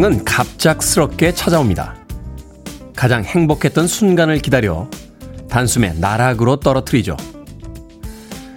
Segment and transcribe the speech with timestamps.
[0.00, 1.94] 불행은 갑작스럽게 찾아옵니다.
[2.96, 4.88] 가장 행복했던 순간을 기다려
[5.50, 7.16] 단숨에 나락으로 떨어뜨리죠.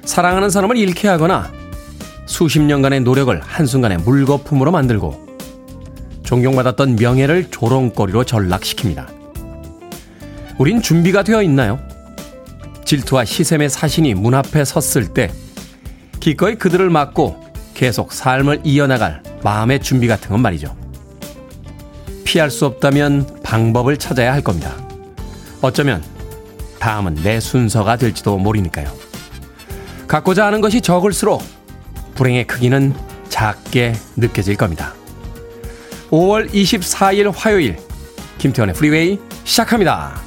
[0.05, 1.51] 사랑하는 사람을 잃게 하거나
[2.25, 5.27] 수십 년간의 노력을 한순간에 물거품으로 만들고
[6.23, 9.07] 존경받았던 명예를 조롱거리로 전락시킵니다.
[10.57, 11.79] 우린 준비가 되어 있나요?
[12.85, 15.29] 질투와 시샘의 사신이 문 앞에 섰을 때
[16.19, 20.82] 기꺼이 그들을 막고 계속 삶을 이어나갈 마음의 준비 같은 건 말이죠.
[22.33, 24.75] 피할 수 없다면 방법을 찾아야 할 겁니다.
[25.61, 26.03] 어쩌면
[26.79, 28.91] 다음은 내 순서가 될지도 모르니까요.
[30.07, 31.43] 갖고자 하는 것이 적을수록
[32.15, 32.95] 불행의 크기는
[33.29, 34.95] 작게 느껴질 겁니다.
[36.09, 37.77] 5월 24일 화요일
[38.39, 40.19] 김태훈의 프리웨이 시작합니다.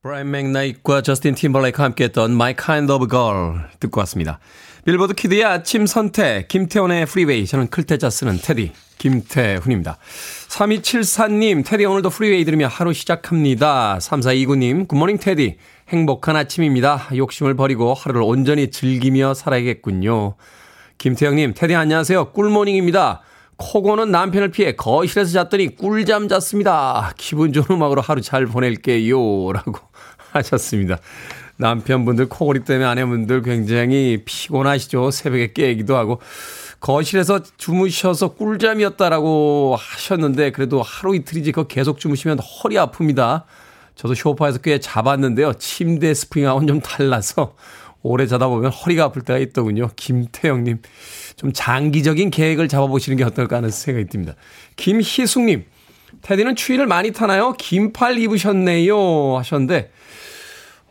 [0.00, 4.38] 브라이언 맥나이트과 저스틴 팀벌레이크가 함께했던 My Kind of Girl 듣고 왔습니다.
[4.84, 9.98] 빌보드 키드의 아침 선택 김태훈의 프리웨이 저는 클 태자 쓰는 테디 김태훈입니다.
[10.50, 13.98] 3274님 테디 오늘도 프리웨이 들으며 하루 시작합니다.
[13.98, 15.56] 3429님 good morning 테디
[15.88, 17.08] 행복한 아침입니다.
[17.16, 20.36] 욕심을 버리고 하루를 온전히 즐기며 살아야겠군요.
[20.98, 22.30] 김태형님 테디 안녕하세요.
[22.34, 23.22] 꿀모닝입니다.
[23.56, 27.12] 코고는 남편을 피해 거실에서 잤더니 꿀잠 잤습니다.
[27.16, 29.52] 기분 좋은 음악으로 하루 잘 보낼게요.
[29.52, 29.87] 라고
[30.32, 30.98] 하셨습니다.
[31.56, 35.10] 남편분들 코골이 때문에 아내분들 굉장히 피곤하시죠.
[35.10, 36.20] 새벽에 깨기도 하고.
[36.80, 43.44] 거실에서 주무셔서 꿀잠이었다라고 하셨는데 그래도 하루 이틀이지 그거 계속 주무시면 허리 아픕니다.
[43.96, 45.54] 저도 쇼파에서 꽤 잡았는데요.
[45.54, 47.56] 침대 스프링하고는 좀 달라서
[48.02, 49.90] 오래 자다 보면 허리가 아플 때가 있더군요.
[49.96, 50.80] 김태영님,
[51.34, 54.34] 좀 장기적인 계획을 잡아보시는 게 어떨까 하는 생각이 듭니다.
[54.76, 55.64] 김희숙님,
[56.22, 57.54] 테디는 추위를 많이 타나요?
[57.54, 59.36] 긴팔 입으셨네요.
[59.36, 59.90] 하셨는데,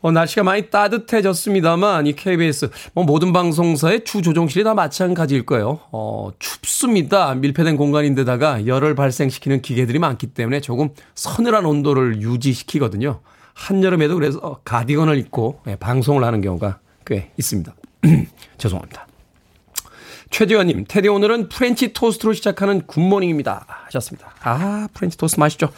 [0.01, 5.79] 어, 날씨가 많이 따뜻해졌습니다만 이 KBS 뭐 모든 방송사의 주 조종실이 다 마찬가지일 거예요.
[5.91, 7.33] 어, 춥습니다.
[7.35, 13.19] 밀폐된 공간인데다가 열을 발생시키는 기계들이 많기 때문에 조금 서늘한 온도를 유지시키거든요.
[13.53, 17.73] 한여름에도 그래서 가디건을 입고 예, 방송을 하는 경우가 꽤 있습니다.
[18.57, 19.07] 죄송합니다.
[20.29, 23.65] 최지원님, 테디 오늘은 프렌치 토스트로 시작하는 good morning입니다.
[23.85, 24.33] 하셨습니다.
[24.41, 25.71] 아, 프렌치 토스트 맛있죠?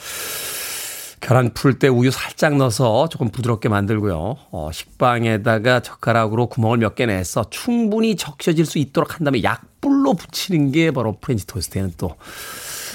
[1.19, 4.37] 계란 풀 때 우유 살짝 넣어서 조금 부드럽게 만들고요.
[4.51, 10.71] 어, 식빵에다가 젓가락으로 구멍을 몇 개 내서 충분히 적셔질 수 있도록 한 다음에 약불로 부치는
[10.71, 12.15] 게 바로 프렌치 토스트에는 또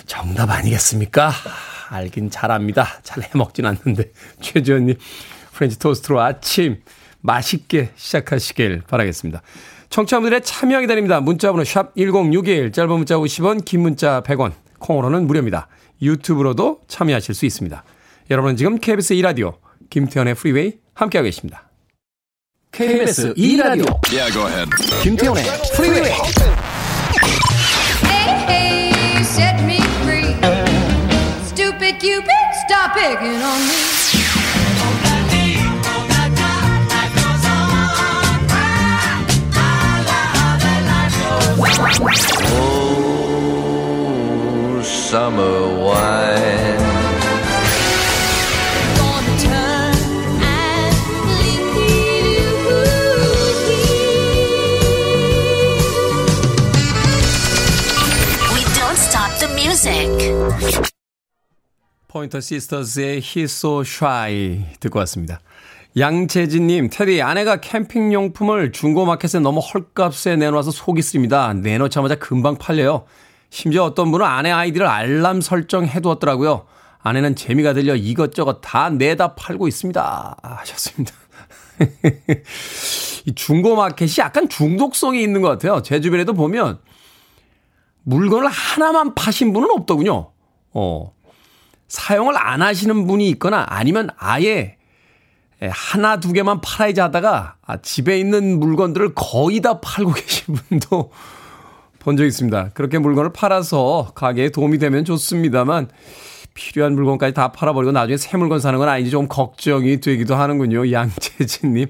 [0.07, 1.33] 정답 아니겠습니까?
[1.91, 2.89] 알긴 잘합니다.
[3.03, 4.11] 잘 해먹진 않는데.
[4.41, 4.97] 최지원님,
[5.53, 6.83] 프렌치 토스트로 아침
[7.21, 9.43] 맛있게 시작하시길 바라겠습니다.
[9.91, 11.21] 청취자분들의 참여 기다립니다.
[11.21, 15.69] 문자번호 샵 1061, 짧은 문자 50원, 긴 문자 100원, 콩으로는 무료입니다.
[16.03, 17.85] 유튜브로도 참여하실 수 있습니다.
[18.31, 19.59] 여러분은 지금 KBS 2라디오
[19.91, 21.69] 김태훈의 Freeway 함께하고 계십니다.
[22.73, 24.33] KBS 2라디오 yeah,
[25.03, 25.45] 김태훈의
[25.77, 26.11] Freeway
[28.03, 30.35] hey, hey, set me free.
[31.45, 32.31] Stupid Cupid,
[32.67, 33.75] stop picking on me.
[43.87, 46.24] Oh, summer wine.
[62.09, 65.41] 포인터 시스터즈의 He's So Shy 듣고 왔습니다.
[65.99, 71.53] 양재진님, 테디, 아내가 캠핑용품을 중고마켓에 너무 헐값에 내놓아서 속이 쓰립니다.
[71.53, 73.05] 내놓자마자 금방 팔려요.
[73.51, 76.67] 심지어 어떤 분은 아내 아이디를 알람 설정해두었더라고요.
[77.01, 80.37] 아내는 재미가 들려 이것저것 다 내다 팔고 있습니다.
[80.43, 81.13] 하셨습니다.
[83.27, 85.83] 이 중고마켓이 약간 중독성이 있는 것 같아요.
[85.83, 86.79] 제 주변에도 보면
[88.05, 90.31] 물건을 하나만 파신 분은 없더군요.
[90.73, 91.13] 어.
[91.89, 94.77] 사용을 안 하시는 분이 있거나 아니면 아예
[95.71, 101.11] 하나 두 개만 팔아야지 하다가 아, 집에 있는 물건들을 거의 다 팔고 계신 분도
[102.01, 102.71] 본 적 있습니다.
[102.75, 105.89] 그렇게 물건을 팔아서 가게에 도움이 되면 좋습니다만
[106.53, 110.93] 필요한 물건까지 다 팔아버리고 나중에 새 물건 사는 건 아닌지 좀 걱정이 되기도 하는군요.
[110.93, 111.89] 양재진님.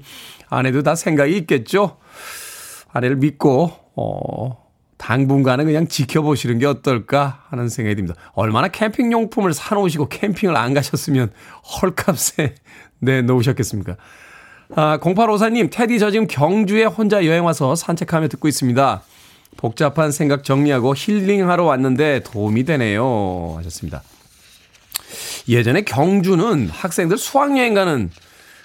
[0.49, 1.97] 아내도 다 생각이 있겠죠?
[2.93, 4.64] 아내를 믿고, 어,
[5.05, 8.19] 당분간은 그냥 지켜보시는 게 어떨까 하는 생각이 듭니다.
[8.33, 11.31] 얼마나 캠핑 용품을 사놓으시고 캠핑을 안 가셨으면
[11.79, 12.55] 헐값에
[13.01, 13.97] 내놓으셨겠습니까?
[14.75, 19.03] 아, 0854님, 테디 저 지금 경주에 혼자 여행 와서 산책하며 듣고 있습니다.
[19.57, 23.53] 복잡한 생각 정리하고 힐링하러 왔는데 도움이 되네요.
[23.57, 24.01] 하셨습니다.
[25.47, 28.09] 예전에 경주는 학생들 수학여행 가는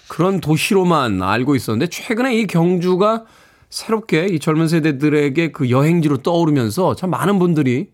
[0.08, 3.26] 그런 도시로만 알고 있었는데 최근에 이 경주가
[3.70, 7.90] 새롭게 이 젊은 세대들에게 그 여행지로 떠오르면서 참 많은 분들이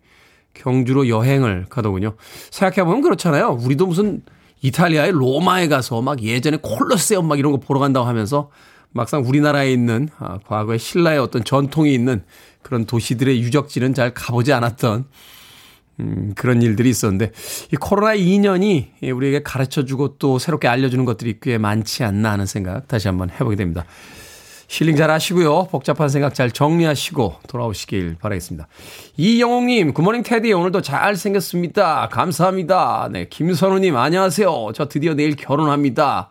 [0.55, 2.15] 경주로 여행을 가더군요.
[2.51, 3.59] 생각해보면 그렇잖아요.
[3.61, 4.23] 우리도 무슨
[4.63, 8.51] 이탈리아의 로마에 가서 막 예전에 콜로세움 막 이런 거 보러 간다고 하면서
[8.91, 12.25] 막상 우리나라에 있는 아, 과거의 신라의 어떤 전통이 있는
[12.63, 15.05] 그런 도시들의 유적지는 잘 가보지 않았던
[16.01, 17.33] 음, 그런 일들이 있었는데
[17.73, 23.09] 이 코로나 2년이 우리에게 가르쳐주고 또 새롭게 알려주는 것들이 꽤 많지 않나 하는 생각 다시
[23.09, 23.85] 한번 해보게 됩니다.
[24.69, 25.69] 힐링 잘 하시고요.
[25.71, 28.67] 복잡한 생각 잘 정리하시고 돌아오시길 바라겠습니다.
[29.17, 32.09] 이영웅님, 굿모닝 테디 오늘도 잘 생겼습니다.
[32.11, 33.09] 감사합니다.
[33.13, 34.73] 네, 김선우님 안녕하세요.
[34.75, 36.31] 저 드디어 내일 결혼합니다.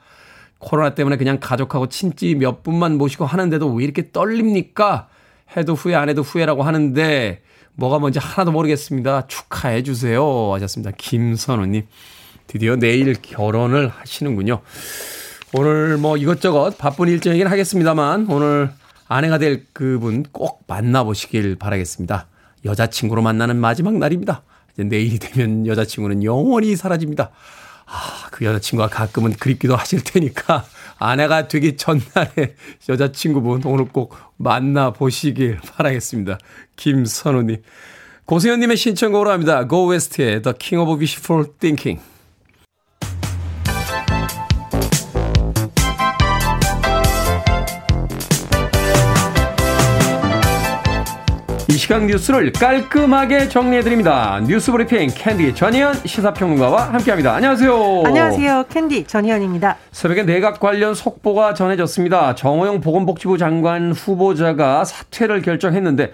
[0.58, 5.08] 코로나 때문에 그냥 가족하고 친지 몇 분만 모시고 하는데도 왜 이렇게 떨립니까?
[5.56, 7.42] 해도 후회 안 해도 후회라고 하는데
[7.76, 9.28] 뭐가 뭔지 하나도 모르겠습니다.
[9.28, 10.54] 축하해 주세요.
[10.54, 10.92] 하셨습니다.
[10.98, 11.84] 김선우님.
[12.48, 14.62] 드디어 내일 결혼을 하시는군요.
[15.54, 18.72] 오늘 뭐 이것저것 바쁜 일정이긴 하겠습니다만 오늘
[19.08, 22.28] 아내가 될 그분 꼭 만나보시길 바라겠습니다.
[22.66, 24.44] 여자친구로 만나는 마지막 날입니다.
[24.74, 27.32] 이제 내일이 되면 여자친구는 영원히 사라집니다.
[27.86, 30.66] 아, 그 여자친구가 가끔은 그립기도 하실 테니까
[30.98, 32.56] 아내가 되기 전날에
[32.90, 36.40] 여자친구분 오늘 꼭 만나보시길 바라겠습니다.
[36.76, 37.62] 김선우님.
[38.26, 39.68] 고세현님의 신청곡으로 합니다.
[39.68, 42.02] Go West의 The King of Wishful Thinking.
[51.76, 54.40] 이 시간 뉴스를 깔끔하게 정리해드립니다.
[54.48, 57.36] 뉴스 브리핑 캔디 전희연 시사평론가와 함께합니다.
[57.36, 58.04] 안녕하세요.
[58.06, 58.64] 안녕하세요.
[58.70, 59.76] 캔디 전희연입니다.
[59.92, 62.36] 새벽에 내각 관련 속보가 전해졌습니다.
[62.36, 66.14] 정호영 보건복지부 장관 후보자가 사퇴를 결정했는데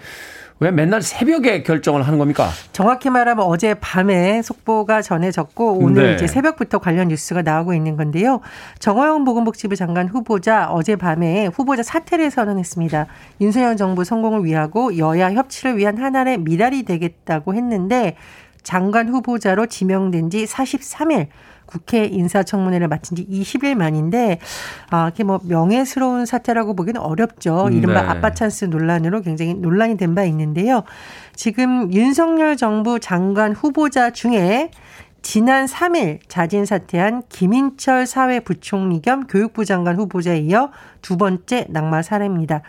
[0.62, 2.48] 왜 맨날 새벽에 결정을 하는 겁니까?
[2.72, 6.14] 정확히 말하면 어제 밤에 속보가 전해졌고 오늘 네.
[6.14, 8.40] 이제 새벽부터 관련 뉴스가 나오고 있는 건데요.
[8.78, 13.06] 정호영 보건복지부 장관 후보자 어제 밤에 후보자 사퇴를 선언했습니다.
[13.40, 18.14] 윤석열 정부 성공을 위하고 여야 협치를 위한 하나의 밀알이 되겠다고 했는데
[18.62, 21.26] 장관 후보자로 지명된 지 43일
[21.72, 24.38] 국회 인사청문회를 마친 지 20일 만인데
[24.90, 27.70] 아, 이게 뭐 명예스러운 사태라고 보기는 어렵죠.
[27.72, 28.08] 이른바 네.
[28.08, 30.82] 아빠 찬스 논란으로 굉장히 논란이 된 바 있는데요.
[31.34, 34.70] 지금 윤석열 정부 장관 후보자 중에
[35.22, 40.70] 지난 3일 자진 사퇴한 김인철 사회부총리 겸 교육부 장관 후보자에 이어
[41.00, 42.60] 두 번째 낙마 사례입니다.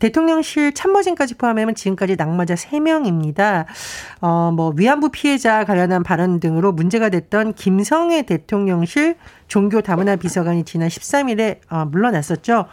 [0.00, 3.66] 대통령실 참모진까지 포함하면 지금까지 낙마자 3명입니다.
[4.20, 9.16] 어, 뭐, 위안부 피해자 관련한 발언 등으로 문제가 됐던 김성애 대통령실
[9.46, 12.66] 종교 다문화 비서관이 지난 13일에 어, 물러났었죠.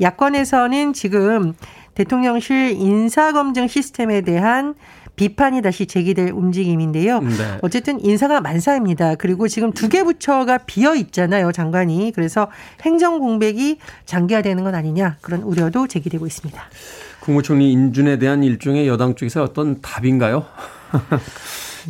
[0.00, 1.54] 야권에서는 지금
[1.94, 4.74] 대통령실 인사검증 시스템에 대한
[5.16, 7.20] 비판이 다시 제기될 움직임인데요.
[7.20, 7.58] 네.
[7.62, 9.14] 어쨌든 인사가 만사입니다.
[9.16, 12.12] 그리고 지금 두 개 부처가 비어 있잖아요, 장관이.
[12.14, 12.48] 그래서
[12.82, 16.62] 행정 공백이 장기화되는 건 아니냐 그런 우려도 제기되고 있습니다.
[17.20, 20.46] 국무총리 인준에 대한 일종의 여당 쪽에서 어떤 답인가요?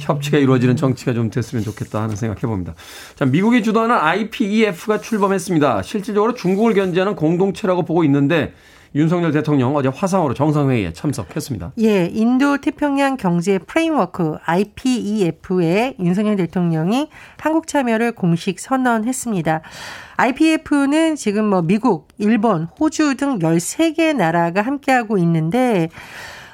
[0.01, 2.75] 협치가 이루어지는 정치가 좀 됐으면 좋겠다 하는 생각해 봅니다.
[3.15, 5.83] 자, 미국이 주도하는 IPEF가 출범했습니다.
[5.83, 8.55] 실질적으로 중국을 견제하는 공동체라고 보고 있는데
[8.95, 11.73] 윤석열 대통령 어제 화상으로 정상회의에 참석했습니다.
[11.81, 17.09] 예, 인도 태평양 경제 프레임워크 IPEF에 윤석열 대통령이
[17.39, 19.63] 한국 참여를 공식 선언했습니다.
[20.17, 25.89] IPF는 지금 뭐 미국, 일본, 호주 등 13개 나라가 함께하고 있는데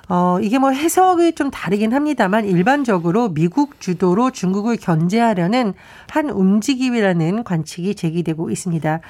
[0.08, 5.74] 어, 이게 뭐 해석이 좀 다르긴 합니다만 일반적으로 미국 주도로 중국을 견제하려는
[6.08, 9.00] 한 움직임이라는 관측이 제기되고 있습니다.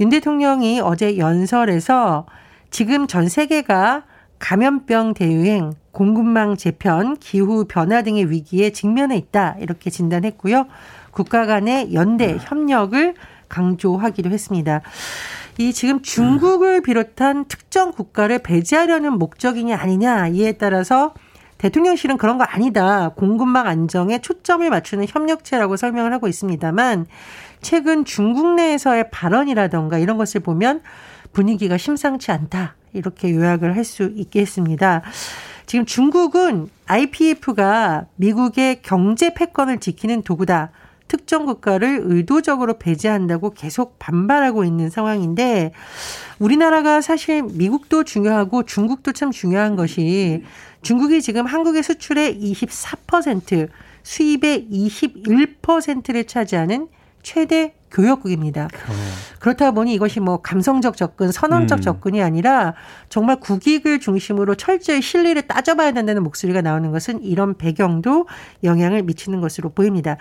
[0.00, 2.24] 윤 대통령이 어제 연설에서
[2.70, 4.04] 지금 전 세계가
[4.38, 9.56] 감염병 대유행, 공급망 재편, 기후 변화 등의 위기에 직면해 있다.
[9.58, 10.66] 이렇게 진단했고요.
[11.10, 13.14] 국가 간의 연대, 협력을
[13.48, 14.82] 강조하기도 했습니다.
[15.56, 21.14] 이 지금 중국을 비롯한 특정 국가를 배제하려는 목적이냐 아니냐 이에 따라서
[21.58, 23.08] 대통령실은 그런 거 아니다.
[23.16, 27.06] 공급망 안정에 초점을 맞추는 협력체라고 설명을 하고 있습니다만
[27.60, 30.82] 최근 중국 내에서의 발언이라던가 이런 것을 보면
[31.32, 32.76] 분위기가 심상치 않다.
[32.92, 35.02] 이렇게 요약을 할 수 있겠습니다.
[35.66, 40.70] 지금 중국은 IPF가 미국의 경제 패권을 지키는 도구다.
[41.08, 45.72] 특정 국가를 의도적으로 배제한다고 계속 반발하고 있는 상황인데
[46.38, 50.44] 우리나라가 사실 미국도 중요하고 중국도 참 중요한 것이
[50.82, 53.68] 중국이 지금 한국의 수출의 24%
[54.02, 56.88] 수입의 21%를 차지하는
[57.22, 58.64] 최대 교역국입니다.
[58.64, 58.92] 어.
[59.38, 61.80] 그렇다 보니 이것이 뭐 감성적 접근, 선언적 음.
[61.80, 62.74] 접근이 아니라
[63.08, 68.26] 정말 국익을 중심으로 철저히 실리를 따져봐야 된다는 목소리가 나오는 것은 이런 배경도
[68.64, 70.16] 영향을 미치는 것으로 보입니다.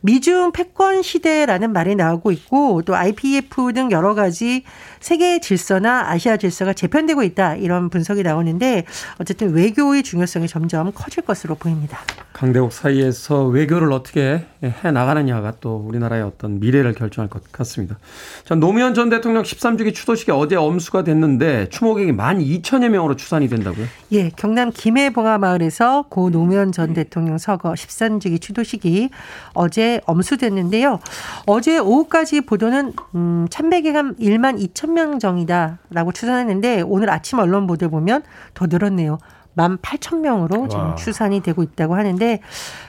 [0.00, 4.64] 미중 패권 시대라는 말이 나오고 있고 또 IPF 등 여러 가지
[5.00, 8.84] 세계 질서나 아시아 질서가 재편되고 있다 이런 분석이 나오는데
[9.20, 11.98] 어쨌든 외교의 중요성이 점점 커질 것으로 보입니다.
[12.32, 17.98] 강대국 사이에서 외교를 어떻게 해 나가느냐가 또 우리나라의 어떤 미래를 결 정할 것 같습니다.
[18.44, 23.86] 자, 노무현 전 대통령 13주기 추도식이 어제 엄수가 됐는데 추모객이 12,000여 명으로 추산이 된다고요?
[24.12, 29.10] 예, 경남 김해봉화 마을에서 고 노무현 전 대통령 서거 13주기 추도식이
[29.54, 30.98] 어제 엄수됐는데요.
[31.46, 37.88] 어제 오후까지 보도는 음, 참배객 한 1만 2천 명 정이다라고 추산했는데 오늘 아침 언론 보도
[37.90, 38.22] 보면
[38.54, 39.18] 더 늘었네요.
[39.56, 40.94] 1만 8천 명으로 지금 와.
[40.94, 42.40] 추산이 되고 있다고 하는데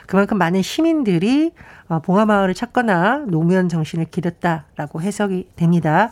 [0.06, 6.10] 그만큼 많은 시민들이 어, 봉화마을을 찾거나 노무현 정신을 기렸다라고 해석이 됩니다.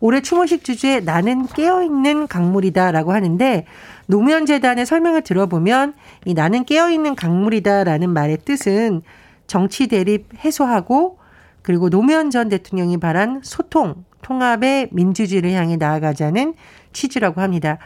[0.00, 3.66] 올해 추모식 주제에 나는 깨어있는 강물이다라고 하는데
[4.06, 9.02] 노무현 재단의 설명을 들어보면 이 나는 깨어있는 강물이다라는 말의 뜻은
[9.46, 11.18] 정치 대립 해소하고
[11.62, 16.54] 그리고 노무현 전 대통령이 바란 소통, 통합의 민주주의를 향해 나아가자는
[16.92, 17.78] 취지라고 합니다.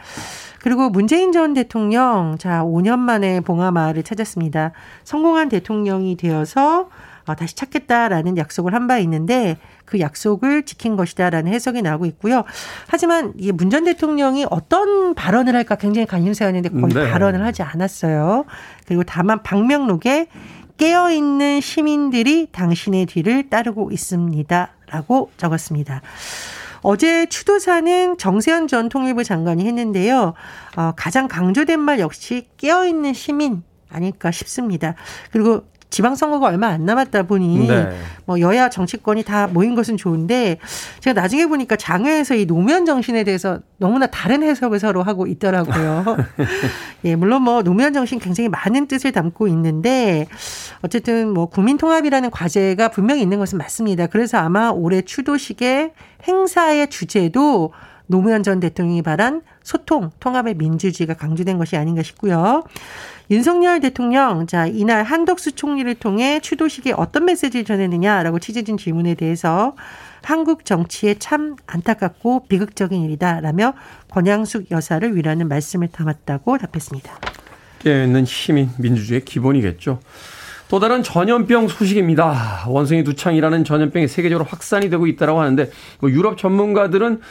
[0.61, 4.71] 그리고 문재인 전 대통령, 자, 5년 만에 봉하마을을 찾았습니다.
[5.03, 6.89] 성공한 대통령이 되어서 어,
[7.33, 12.43] 다시 찾겠다라는 약속을 한 바 있는데 그 약속을 지킨 것이다라는 해석이 나오고 있고요.
[12.87, 17.09] 하지만 이게 문 전 대통령이 어떤 발언을 할까 굉장히 관심사였는데 거의 네.
[17.09, 18.45] 발언을 하지 않았어요.
[18.85, 20.27] 그리고 다만 방명록에
[20.77, 24.69] 깨어있는 시민들이 당신의 뒤를 따르고 있습니다.
[24.91, 26.01] 라고 적었습니다.
[26.81, 30.33] 어제 추도사는 정세현 전 통일부 장관이 했는데요.
[30.75, 34.93] 어, 가장 강조된 말 역시 깨어있는 시민 아닐까 싶습니다.
[35.31, 35.63] 그리고
[35.95, 37.89] 지방선거가 얼마 안 남았다 보니 네.
[38.25, 40.57] 뭐 여야 정치권이 다 모인 것은 좋은데
[40.99, 46.17] 제가 나중에 보니까 장외에서 이 노무현 정신에 대해서 너무나 다른 해석을 서로 하고 있더라고요.
[47.05, 50.27] 예, 물론 뭐 노무현 정신 굉장히 많은 뜻을 담고 있는데
[50.81, 54.07] 어쨌든 뭐 국민 통합이라는 과제가 분명히 있는 것은 맞습니다.
[54.07, 55.93] 그래서 아마 올해 추도식의
[56.27, 57.71] 행사의 주제도
[58.07, 62.63] 노무현 전 대통령이 바란 소통, 통합의 민주주의가 강조된 것이 아닌가 싶고요.
[63.31, 69.75] 윤석열 대통령, 자, 이날 한덕수 총리를 통해 추도식에 어떤 메시지를 전했느냐라고 취재진 질문에 대해서
[70.23, 73.73] 한국 정치에 참 안타깝고 비극적인 일이다라며
[74.11, 77.19] 권양숙 여사를 위로하는 말씀을 담았다고 답했습니다.
[77.79, 79.99] 깨어있는 힘이 민주주의의 기본이겠죠.
[80.67, 82.65] 또 다른 전염병 소식입니다.
[82.67, 87.21] 원숭이 두창이라는 전염병이 세계적으로 확산이 되고 있다고 하는데 뭐 유럽 전문가들은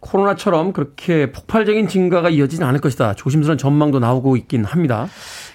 [0.00, 3.14] 코로나처럼 그렇게 폭발적인 증가가 이어지진 않을 것이다.
[3.14, 5.08] 조심스러운 전망도 나오고 있긴 합니다.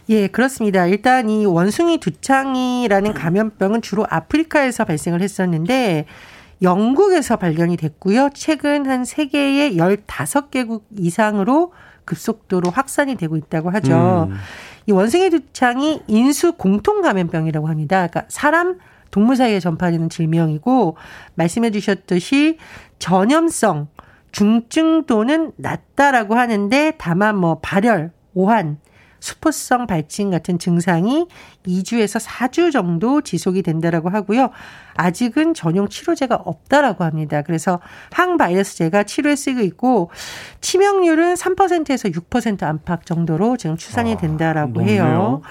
[0.10, 0.86] 예, 그렇습니다.
[0.88, 6.06] 일단 이 원숭이 두창이라는 감염병은 주로 아프리카에서 발생을 했었는데
[6.62, 8.30] 영국에서 발견이 됐고요.
[8.34, 11.74] 최근 한 세계의 15개국 이상으로
[12.06, 14.28] 급속도로 확산이 되고 있다고 하죠.
[14.30, 14.36] 음.
[14.88, 18.08] 이 원숭이 두창이 인수 공통 감염병이라고 합니다.
[18.08, 18.80] 그러니까 사람
[19.12, 20.98] 동물 사이에 전파되는 질병이고
[21.36, 22.58] 말씀해 주셨듯이
[23.00, 23.88] 전염성
[24.34, 28.80] 중증도는 낮다라고 하는데 다만 뭐 발열, 오한,
[29.24, 31.28] 수포성 발진 같은 증상이
[31.66, 34.50] 2주에서 4주 정도 지속이 된다라고 하고요.
[34.96, 37.42] 아직은 전용 치료제가 없다라고 합니다.
[37.42, 37.80] 그래서
[38.12, 40.10] 항바이러스제가 치료에 쓰이고 있고
[40.60, 45.42] 치명률은 3%에서 6% 안팎 정도로 지금 추산이 아, 된다라고 아, 해요.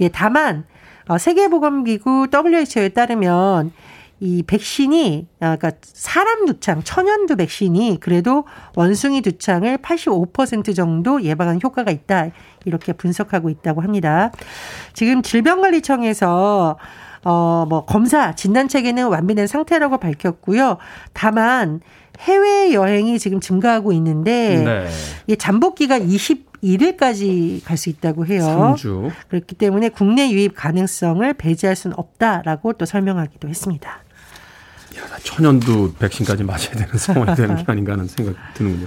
[0.00, 0.64] 예, 다만
[1.06, 3.72] 어, 세계보건기구 WHO에 따르면
[4.20, 8.44] 이 백신이 아, 그러니까 사람 두창 천연두 백신이 그래도
[8.74, 12.30] 원숭이 두창을 85% 정도 예방하는 효과가 있다
[12.64, 14.32] 이렇게 분석하고 있다고 합니다.
[14.92, 16.78] 지금 질병관리청에서
[17.24, 20.78] 어 뭐 검사 진단 체계는 완비된 상태라고 밝혔고요.
[21.12, 21.80] 다만
[22.20, 24.88] 해외 여행이 지금 증가하고 있는데 네.
[25.26, 28.74] 이 잠복기가 21일까지 갈 수 있다고 해요.
[28.76, 29.10] 3주.
[29.28, 34.04] 그렇기 때문에 국내 유입 가능성을 배제할 수는 없다라고 또 설명하기도 했습니다.
[35.22, 38.86] 천연두 백신까지 맞아야 되는 상황이 되는 게 아닌가 하는 생각이 드는군요.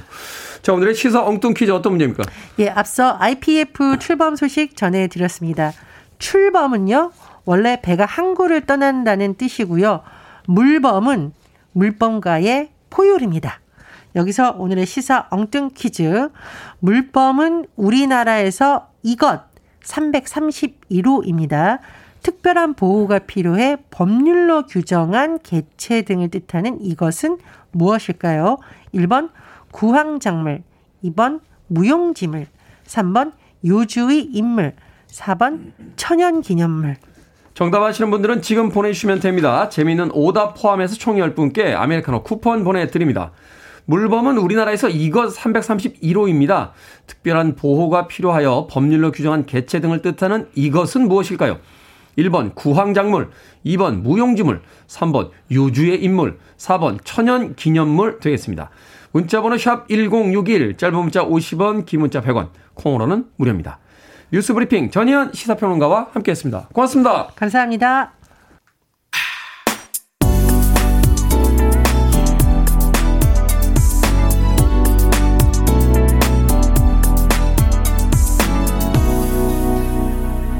[0.61, 2.23] 자, 오늘의 시사 엉뚱 퀴즈 어떤 문제입니까?
[2.59, 5.73] 예, 앞서 IPF 출범 소식 전해드렸습니다.
[6.19, 7.11] 출범은요,
[7.45, 10.03] 원래 배가 항구를 떠난다는 뜻이고요.
[10.47, 11.33] 물범은
[11.73, 13.61] 물범과의 포유입니다
[14.15, 16.29] 여기서 오늘의 시사 엉뚱 퀴즈.
[16.79, 19.41] 물범은 우리나라에서 이것
[19.83, 21.79] 331호입니다.
[22.23, 27.37] 특별한 보호가 필요해 법률로 규정한 개체 등을 뜻하는 이것은
[27.71, 28.57] 무엇일까요?
[28.93, 29.29] 1번
[29.71, 30.61] 구황작물,
[31.03, 32.47] 2번 무용지물,
[32.85, 33.31] 3번
[33.65, 34.73] 요주의 인물,
[35.07, 36.97] 4번 천연기념물.
[37.53, 39.69] 정답 아시는 분들은 지금 보내주시면 됩니다.
[39.69, 43.31] 재미있는 오답 포함해서 총 10분께 아메리카노 쿠폰 보내드립니다.
[43.85, 46.71] 물범은 우리나라에서 이것 331호입니다.
[47.07, 51.59] 특별한 보호가 필요하여 법률로 규정한 개체 등을 뜻하는 이것은 무엇일까요?
[52.17, 53.29] 1번 구황작물,
[53.65, 58.69] 2번 무용지물, 3번 유주의 인물, 4번 천연 기념물 되겠습니다.
[59.11, 63.79] 문자번호 샵 1061, 짧은 문자 50원, 긴 문자 100원, 콩으로는 무료입니다.
[64.31, 66.69] 뉴스 브리핑 전희연 시사평론가와 함께했습니다.
[66.73, 67.27] 고맙습니다.
[67.35, 68.13] 감사합니다.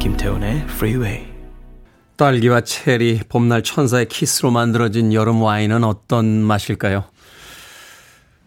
[0.02, 1.31] 김태훈의 Freeway.
[2.22, 7.06] 딸기와 체리, 봄날 천사의 키스로 만들어진 여름 와인은 어떤 맛일까요?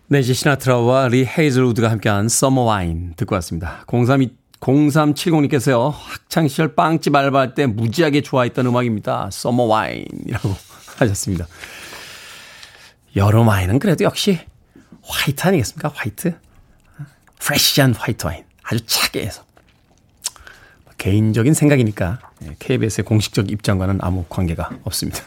[0.07, 3.85] 낸시 시나트라와 리 헤이즐우드가 함께한 Summer Wine 듣고 왔습니다.
[3.90, 9.31] 032 0370님께서요, 학창시절 빵집 알바할 때 무지하게 좋아했던 음악입니다.
[9.33, 10.54] Summer Wine이라고
[10.99, 11.49] 하셨습니다.
[13.16, 14.38] 여름 와인은 그래도 역시
[15.02, 15.90] 화이트 아니겠습니까?
[15.93, 16.38] 화이트?
[17.40, 18.45] 프레시한 화이트 와인.
[18.62, 19.43] 아주 차게 해서.
[21.04, 22.18] 개인적인 생각이니까
[22.61, 25.20] KBS의 예, 공식적 입장과는 아무 관계가 없습니다.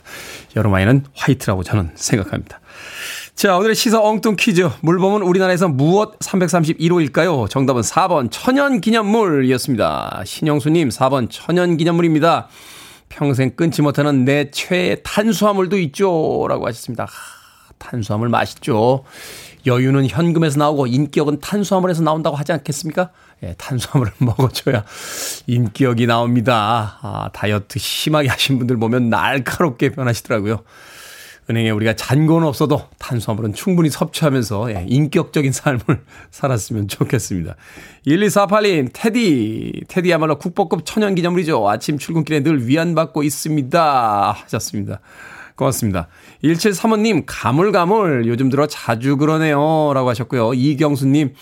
[0.55, 2.59] 와인은 화이트라고 저는 생각합니다.
[3.35, 4.67] 자, 오늘의 시사 엉뚱 퀴즈.
[4.81, 7.47] 물범은 우리나라에서 무엇 331호일까요?
[7.47, 10.23] 정답은 4번 천연기념물이었습니다.
[10.25, 12.47] 신영수님 4번 천연기념물입니다.
[13.09, 16.47] 평생 끊지 못하는 내 최애 탄수화물도 있죠.
[16.49, 17.07] 라고 하셨습니다.
[17.79, 19.03] 하, 탄수화물 맛있죠.
[19.65, 23.09] 여유는 현금에서 나오고 인격은 탄수화물에서 나온다고 하지 않겠습니까?
[23.43, 24.83] 예, 탄수화물을 먹어줘야
[25.45, 26.99] 인격이 나옵니다.
[27.01, 30.63] 아, 다이어트 심하게 하신 분들 보면 날카롭게 변하시더라고요.
[31.49, 37.55] 은행에 우리가 잔고는 없어도 탄수화물은 충분히 섭취하면서 예, 인격적인 삶을 살았으면 좋겠습니다.
[38.05, 39.83] 12482님, 테디.
[39.87, 41.69] 테디야말로 국보급 천연기념물이죠.
[41.69, 44.31] 아침 출근길에 늘 위안받고 있습니다.
[44.31, 44.99] 하셨습니다.
[45.57, 46.07] 고맙습니다.
[46.43, 48.25] 1735님, 가물가물.
[48.27, 49.91] 요즘 들어 자주 그러네요.
[49.93, 50.53] 라고 하셨고요.
[50.53, 51.33] 이경수님,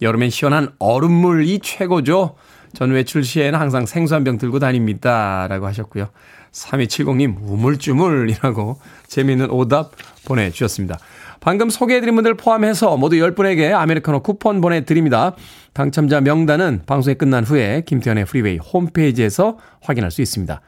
[0.00, 2.36] 여름엔 시원한 얼음물이 최고죠.
[2.72, 5.46] 전 외출 시에는 항상 생수 한 병 들고 다닙니다.
[5.48, 6.08] 라고 하셨고요.
[6.52, 9.92] 3270님, 우물쭈물이라고 재미있는 오답
[10.24, 10.98] 보내주셨습니다.
[11.40, 15.34] 방금 소개해드린 분들 포함해서 모두 10분에게 아메리카노 쿠폰 보내드립니다.
[15.72, 20.60] 당첨자 명단은 방송이 끝난 후에 김태훈의 Freeway 홈페이지에서 확인할 수 있습니다.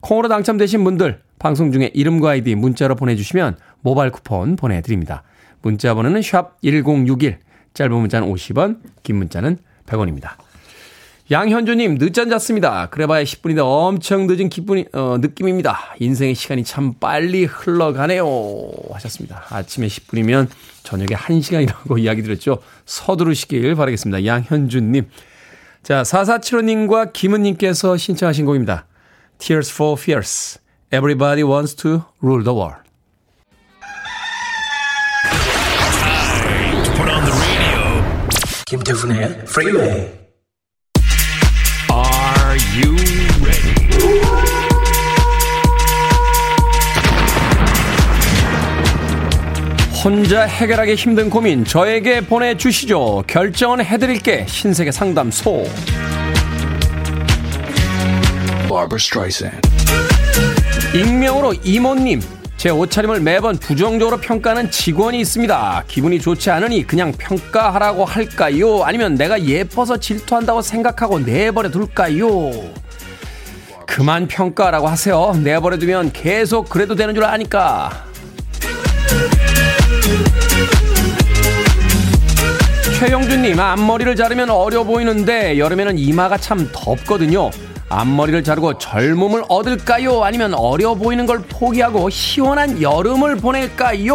[0.00, 5.22] 콩으로 당첨되신 분들 방송 중에 이름과 아이디 문자로 보내주시면 모바일 쿠폰 보내드립니다.
[5.62, 7.38] 문자 번호는 샵 1061,
[7.74, 10.32] 짧은 문자는 50원, 긴 문자는 100원입니다.
[11.30, 12.86] 양현주님, 늦잠 잤습니다.
[12.86, 15.94] 그래봐야 10분인데 엄청 늦은 기분이, 어, 느낌입니다.
[16.00, 18.24] 인생의 시간이 참 빨리 흘러가네요.
[18.92, 19.44] 하셨습니다.
[19.50, 20.48] 아침에 10분이면
[20.84, 22.62] 저녁에 1시간이라고 이야기 드렸죠.
[22.86, 24.24] 서두르시길 바라겠습니다.
[24.24, 25.06] 양현주님.
[25.82, 28.86] 자, 4475님과 김은님께서 신청하신 곡입니다.
[29.38, 30.58] Tears for Fears.
[30.90, 32.82] Everybody wants to rule the world.
[38.66, 40.18] 김태훈의 프리웨이
[42.76, 42.94] you
[43.42, 43.74] ready?
[50.04, 53.24] 혼자 해결하기 힘든 고민 저에게 보내주시죠.
[53.26, 55.64] 결정은 해드릴게 신세계 상담소.
[60.94, 62.20] 익명으로 이모님
[62.56, 65.84] 제 옷차림을 매번 부정적으로 평가하는 직원이 있습니다.
[65.86, 68.82] 기분이 좋지 않으니 그냥 평가하라고 할까요?
[68.82, 72.50] 아니면 내가 예뻐서 질투한다고 생각하고 내버려 둘까요?
[73.86, 75.38] 그만 평가라고 하세요.
[75.42, 78.04] 내버려 두면 계속 그래도 되는 줄 아니까.
[82.98, 87.50] 최영준님, 앞머리를 자르면 어려 보이는데 여름에는 이마가 참 덥거든요.
[87.90, 90.22] 앞머리를 자르고 젊음을 얻을까요?
[90.22, 94.14] 아니면 어려 보이는 걸 포기하고 시원한 여름을 보낼까요?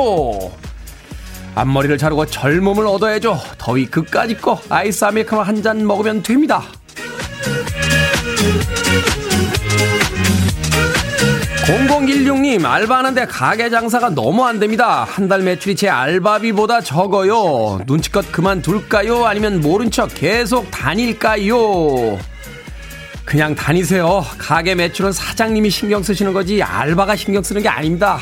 [1.56, 3.40] 앞머리를 자르고 젊음을 얻어야죠.
[3.58, 6.62] 더위 그까짓 거 아이스 아메리카노 한 잔 먹으면 됩니다.
[11.66, 15.06] 0016님, 알바하는데 가게 장사가 너무 안 됩니다.
[15.10, 17.80] 한 달 매출이 제 알바비보다 적어요.
[17.88, 19.26] 눈치껏 그만둘까요?
[19.26, 22.18] 아니면 모른 척 계속 다닐까요?
[23.26, 24.26] 그냥 다니세요.
[24.38, 28.20] 가게 매출은 사장님이 신경 쓰시는 거지 알바가 신경 쓰는 게 아닙니다.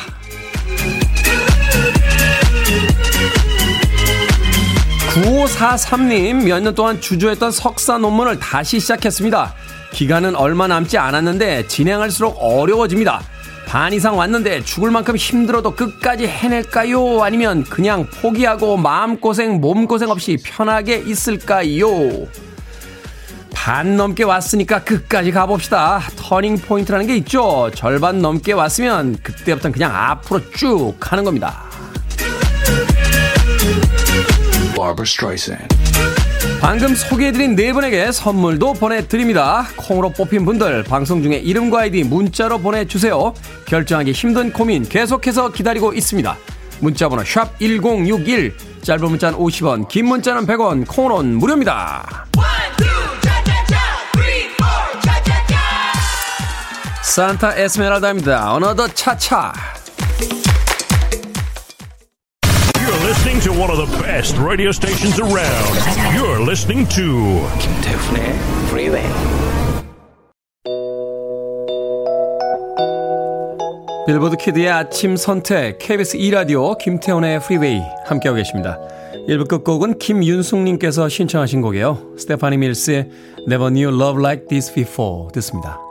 [5.13, 9.53] 구오사삼님 몇 년 동안 주저했던 석사 논문을 다시 시작했습니다.
[9.91, 13.21] 기간은 얼마 남지 않았는데 진행할수록 어려워집니다.
[13.67, 17.23] 반 이상 왔는데 죽을 만큼 힘들어도 끝까지 해낼까요?
[17.23, 21.87] 아니면 그냥 포기하고 마음고생, 몸고생 없이 편하게 있을까요?
[23.63, 26.01] 반 넘게 왔으니까 끝까지 가봅시다.
[26.15, 27.69] 터닝 포인트라는 게 있죠.
[27.75, 31.65] 절반 넘게 왔으면 그때부터는 그냥 앞으로 쭉 가는 겁니다.
[36.59, 39.67] 방금 소개해드린 네 분에게 선물도 보내드립니다.
[39.75, 43.35] 콩으로 뽑힌 분들 방송 중에 이름과 아이디 문자로 보내주세요.
[43.65, 46.35] 결정하기 힘든 고민 계속해서 기다리고 있습니다.
[46.79, 52.25] 문자번호 1061, 짧은 문자는 50원, 긴 문자는 100원, 콩으로는 무료입니다.
[57.11, 58.53] 산타 에스메랄다입니다.
[58.53, 59.51] 어너더 차차.
[62.79, 65.75] You're listening to one of the best radio stations around.
[66.15, 68.23] You're listening to 김태훈의
[68.69, 69.11] Freeway.
[74.07, 78.79] 빌보드 키드의 아침 선택 KBS 2라디오 김태훈의 Freeway 함께하고 계십니다.
[79.27, 82.15] 1부 끝곡은 김윤숙님께서 신청하신 곡이에요.
[82.17, 83.09] 스테파니 밀스의
[83.49, 85.90] Never Knew Love Like This Before 듣습니다.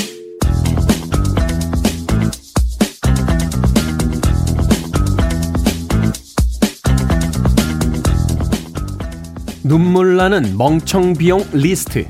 [9.63, 12.07] 눈물 나는 멍청 비용 리스트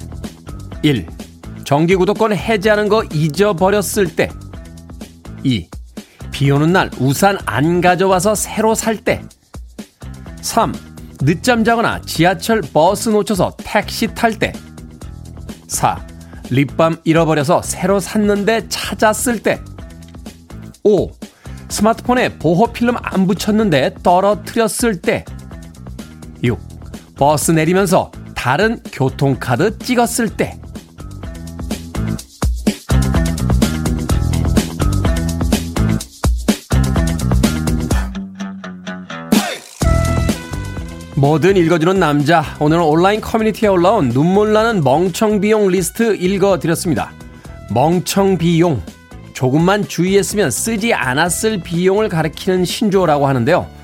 [0.84, 1.06] 1.
[1.66, 4.30] 정기 구독권 해지하는 거 잊어버렸을 때
[5.44, 5.68] 2.
[6.32, 9.22] 비 오는 날 우산 안 가져와서 새로 살 때
[10.42, 10.74] 3.
[11.22, 14.54] 늦잠 자거나 지하철 버스 놓쳐서 택시 탈 때
[15.68, 16.08] 4.
[16.50, 19.60] 립밤 잃어버려서 새로 샀는데 찾았을 때
[20.84, 21.12] 5.
[21.68, 25.26] 스마트폰에 보호 필름 안 붙였는데 떨어뜨렸을 때
[26.44, 26.71] 6.
[27.22, 30.60] 버스 내리면서 다른 교통카드 찍었을 때
[41.16, 42.44] 뭐든 읽어주는 남자.
[42.60, 47.12] 오늘은 온라인 커뮤니티에 올라온 눈물 나는 멍청 비용 리스트 읽어드렸습니다.
[47.72, 48.82] 멍청 비용.
[49.34, 53.81] 조금만 주의했으면 쓰지 않았을 비용을 가리키는 신조어라고 하는데요.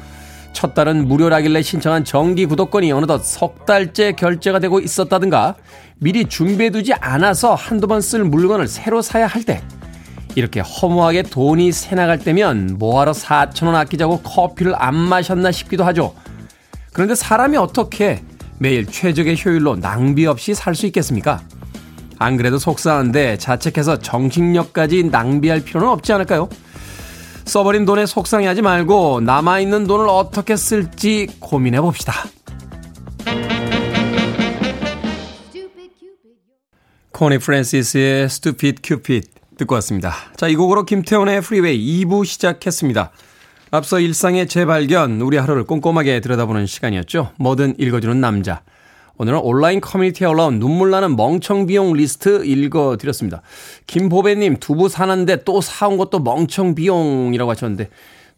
[0.53, 5.55] 첫 달은 무료라길래 신청한 정기 구독권이 어느덧 석 달째 결제가 되고 있었다든가
[5.99, 9.61] 미리 준비해두지 않아서 한두 번 쓸 물건을 새로 사야 할 때
[10.35, 16.13] 이렇게 허무하게 돈이 새 나갈 때면 뭐하러 4천원 아끼자고 커피를 안 마셨나 싶기도 하죠.
[16.93, 18.21] 그런데 사람이 어떻게
[18.59, 21.41] 매일 최적의 효율로 낭비 없이 살 수 있겠습니까?
[22.19, 26.49] 안 그래도 속상한데 자책해서 정신력까지 낭비할 필요는 없지 않을까요?
[27.47, 32.13] 써버린 돈에 속상해하지 말고 남아있는 돈을 어떻게 쓸지 고민해 봅시다.
[37.13, 40.13] 코니 프랜시스의 Stupid Cupid 듣고 왔습니다.
[40.35, 43.11] 자, 이 곡으로 김태훈의 Freeway 2부 시작했습니다.
[43.71, 47.31] 앞서 일상의 재발견, 우리 하루를 꼼꼼하게 들여다보는 시간이었죠.
[47.37, 48.61] 뭐든 읽어주는 남자.
[49.19, 53.41] 오늘은 온라인 커뮤니티에 올라온 눈물 나는 멍청 비용 리스트 읽어드렸습니다.
[53.87, 57.89] 김보배님, 두부 사는데 또 사온 것도 멍청 비용이라고 하셨는데,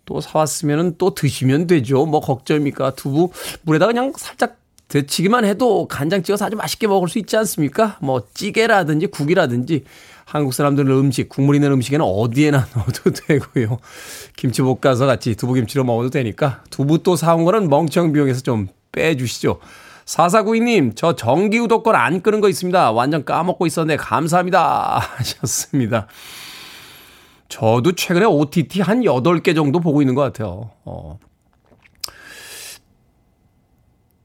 [0.05, 2.05] 또 사왔으면 또 드시면 되죠.
[2.05, 2.91] 뭐 걱정입니까?
[2.95, 3.31] 두부
[3.63, 7.97] 물에다 그냥 살짝 데치기만 해도 간장 찍어서 아주 맛있게 먹을 수 있지 않습니까?
[8.01, 9.83] 뭐 찌개라든지 국이라든지
[10.25, 13.79] 한국 사람들은 음식, 국물 있는 음식에는 어디에나 넣어도 되고요.
[14.35, 19.59] 김치 볶아서 같이 두부김치로 먹어도 되니까 두부 또 사온 거는 멍청 비용에서 좀 빼주시죠.
[20.09, 22.91] 4492님, 저 구독권 안 끄는 거 있습니다.
[22.91, 24.97] 완전 까먹고 있었는데 감사합니다.
[25.17, 26.07] 하셨습니다.
[27.47, 30.71] 저도 최근에 OTT 한 8개 정도 보고 있는 것 같아요.
[30.85, 31.19] 어.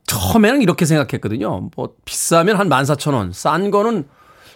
[0.06, 1.68] 처음에는 이렇게 생각했거든요.
[1.76, 4.06] 뭐, 비싸면 한 14,000원, 싼 거는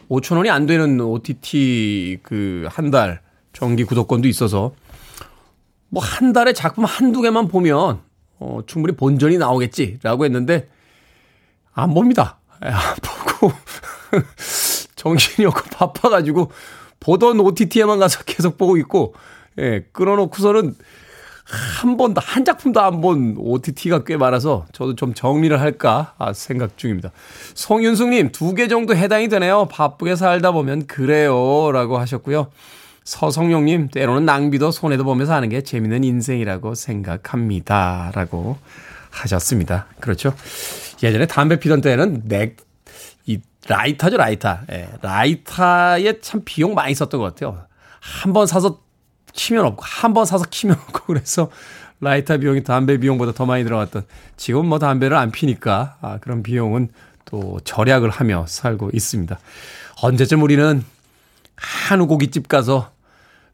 [0.09, 3.21] 5,000원이 안 되는 OTT 그 한 달
[3.53, 4.73] 정기 구독권도 있어서
[5.91, 8.01] 뭐 한 달에 작품 한두 개만 보면
[8.39, 10.69] 어, 충분히 본전이 나오겠지라고 했는데
[11.83, 12.39] 안 봅니다.
[12.61, 13.53] 안 보고
[14.97, 16.51] 정신이 없고 바빠가지고
[17.01, 19.15] 보던 OTT에만 가서 계속 보고 있고
[19.59, 20.75] 예, 끊어놓고서는
[21.81, 26.77] 한 번도, 한 작품도 안 본 OTT가 꽤 많아서 저도 좀 정리를 할까 아, 생각
[26.77, 27.11] 중입니다.
[27.55, 29.67] 송윤숙님, 두 개 정도 해당이 되네요.
[29.71, 31.71] 바쁘게 살다 보면 그래요.
[31.73, 32.49] 라고 하셨고요.
[33.05, 38.11] 서성용님, 때로는 낭비도 손해도 보면서 하는 게 재밌는 인생이라고 생각합니다.
[38.15, 38.59] 라고
[39.11, 39.87] 하셨습니다.
[40.01, 40.35] 그렇죠.
[41.03, 42.55] 예전에 담배 피던 때는 내,
[43.27, 44.59] 이 라이터죠, 라이터.
[44.73, 47.67] 예, 라이터에 참 비용 많이 썼던 것 같아요.
[48.01, 48.81] 한 번 사서
[49.33, 51.51] 키면 없고, 한 번 사서 키면 없고, 그래서
[52.01, 54.05] 라이터 비용이 담배 비용보다 더 많이 들어갔던,
[54.37, 56.89] 지금 뭐 담배를 안 피니까, 아, 그런 비용은
[57.25, 59.39] 또 절약을 하며 살고 있습니다.
[60.03, 60.83] 언제쯤 우리는
[61.57, 62.91] 한우 고깃집 가서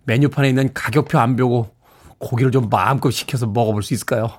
[0.04, 1.74] 메뉴판에 있는 가격표 안 보고
[2.18, 4.30] 고기를 좀 마음껏 시켜서 먹어볼 수 있을까요?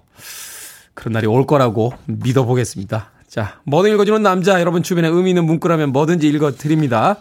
[0.95, 3.11] 그런 날이 올 거라고 믿어보겠습니다.
[3.27, 7.17] 자, 뭐든 읽어주는 남자, 여러분 주변에 의미 있는 문구라면 뭐든지 읽어드립니다.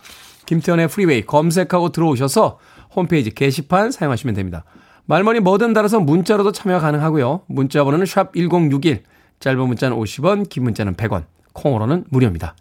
[0.47, 2.59] 김태훈의 Freeway 검색하고 들어오셔서
[2.95, 4.65] 홈페이지 게시판 사용하시면 됩니다.
[5.07, 7.43] 말머리 뭐든 달아서 문자로도 참여 가능하고요.
[7.47, 9.03] 문자 번호는 샵 1061,
[9.41, 12.55] 짧은 문자는 50원, 긴 문자는 100원, 콩으로는 무료입니다.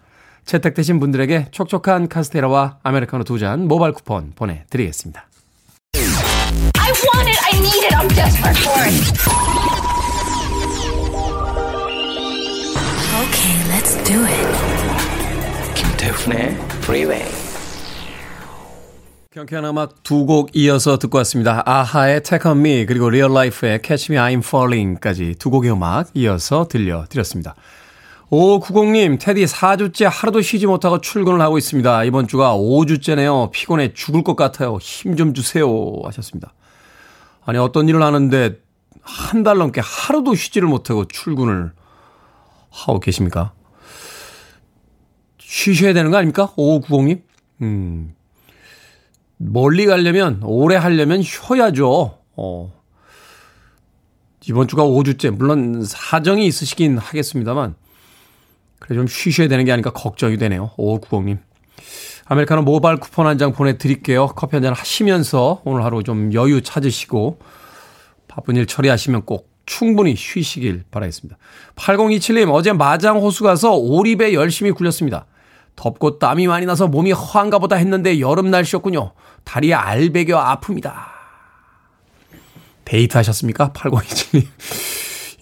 [0.46, 5.26] 채택되신 분들에게 촉촉한 카스테라와 아메리카노 두 잔 모바일 쿠폰 보내드리겠습니다.
[13.24, 14.48] Okay, let's do it.
[15.76, 17.26] 김태훈의 Freeway.
[19.32, 21.64] 경쾌한 음악 두 곡 이어서 듣고 왔습니다.
[21.66, 26.68] 아하의 Take On Me 그리고 Real Life의 Catch Me I'm Falling까지 두 곡의 음악 이어서
[26.68, 27.56] 들려드렸습니다.
[28.30, 32.04] 5590님, 테디 4주째 하루도 쉬지 못하고 출근을 하고 있습니다.
[32.06, 33.52] 이번 주가 5주째네요.
[33.52, 34.78] 피곤해 죽을 것 같아요.
[34.82, 35.68] 힘 좀 주세요.
[36.04, 36.54] 하셨습니다.
[37.46, 38.58] 아니, 어떤 일을 하는데
[39.02, 41.72] 한 달 넘게 하루도 쉬지를 못하고 출근을
[42.74, 43.54] 하고 계십니까?
[45.40, 46.52] 쉬셔야 되는 거 아닙니까?
[46.58, 47.22] 5590님?
[47.62, 48.16] 음.
[49.38, 52.18] 멀리 가려면, 오래 하려면 쉬어야죠.
[52.36, 52.74] 어.
[54.48, 57.76] 이번 주가 5주째, 물론 사정이 있으시긴 하겠습니다만,
[58.80, 60.72] 그래 좀 쉬셔야 되는 게 아닌가 걱정이 되네요.
[60.78, 61.40] 5590님.
[62.26, 64.28] 아메리카노 모바일 쿠폰 한 장 보내드릴게요.
[64.28, 67.40] 커피 한 잔 하시면서 오늘 하루 좀 여유 찾으시고
[68.28, 71.38] 바쁜 일 처리하시면 꼭 충분히 쉬시길 바라겠습니다.
[71.76, 75.26] 8027님, 어제 마장 호수 가서 오리배 열심히 굴렸습니다.
[75.76, 79.14] 덥고 땀이 많이 나서 몸이 허한가 보다 했는데 여름 날씨였군요.
[79.44, 80.94] 다리에 알배겨 아픕니다.
[82.86, 83.72] 데이트 하셨습니까?
[83.72, 84.48] 8027님.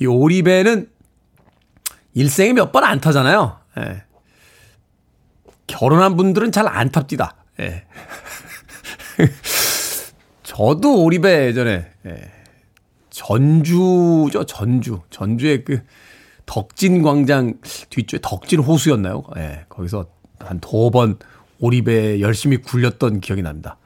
[0.02, 0.90] 이 오리배는
[2.14, 3.58] 일생에 몇 번 안 타잖아요.
[3.80, 4.04] 예.
[5.68, 7.36] 결혼한 분들은 잘 안 탑디다.
[7.62, 7.86] 예.
[10.44, 12.32] 저도 오리배 예전에 예.
[13.12, 15.82] 전주죠 전주 전주의 그
[16.47, 17.54] 덕진 광장
[17.89, 19.24] 뒤쪽에 덕진 호수였나요?
[19.38, 19.65] 예.
[19.69, 20.08] 거기서
[20.39, 21.17] 한 두 번
[21.60, 23.78] 오리배 열심히 굴렸던 기억이 납니다.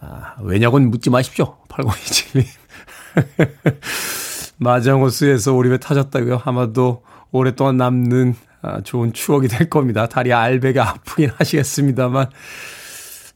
[0.00, 1.58] 아, 왜냐고는 묻지 마십시오.
[1.68, 2.46] 8027님.
[4.58, 6.40] 마장호수에서 오리배 타셨다고요?
[6.44, 7.02] 아마도
[7.32, 10.06] 오랫동안 남는 아, 좋은 추억이 될 겁니다.
[10.06, 12.30] 다리 알배가 아프긴 하시겠습니다만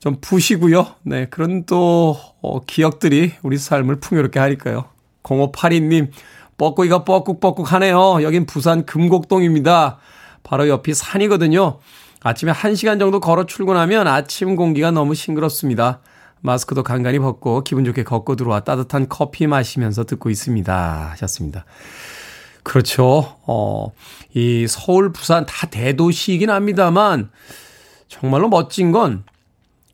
[0.01, 0.87] 좀 푸시고요.
[1.03, 4.85] 네, 그런 또 어, 기억들이 우리 삶을 풍요롭게 하니까요.
[5.25, 6.11] 0582님,
[6.57, 8.23] 뻐꾸기가 뻐꾹뻐꾹 하네요.
[8.23, 9.99] 여긴 부산 금곡동입니다.
[10.45, 11.81] 바로 옆이 산이거든요.
[12.23, 16.01] 아침에 1시간 정도 걸어 출근하면 아침 공기가 너무 싱그럽습니다.
[16.41, 21.11] 마스크도 간간히 벗고 기분 좋게 걷고 들어와 따뜻한 커피 마시면서 듣고 있습니다.
[21.13, 21.65] 하셨습니다.
[22.63, 23.37] 그렇죠.
[23.47, 23.93] 어,
[24.35, 27.31] 이 서울, 부산 다 대도시이긴 합니다만
[28.09, 29.25] 정말로 멋진 건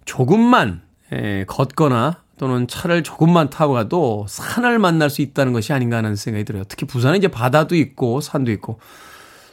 [0.04, 6.16] 조금만 예, 걷거나 또는 차를 조금만 타고 가도 산을 만날 수 있다는 것이 아닌가 하는
[6.16, 6.64] 생각이 들어요.
[6.68, 8.80] 특히 부산은 이제 바다도 있고 산도 있고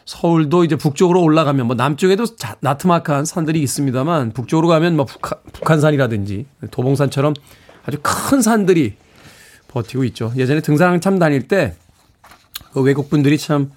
[0.06, 6.45] 서울도 이제 북쪽으로 올라가면 뭐 남쪽에도 자, 나트막한 산들이 있습니다만 북쪽으로 가면 뭐 북한, 북한산이라든지
[6.71, 7.34] 도봉산처럼
[7.86, 8.95] 아주 큰 산들이
[9.67, 10.32] 버티고 있죠.
[10.38, 11.76] 예전에 등산 한참 다닐 때
[12.78, 13.71] 그 외국분들이 참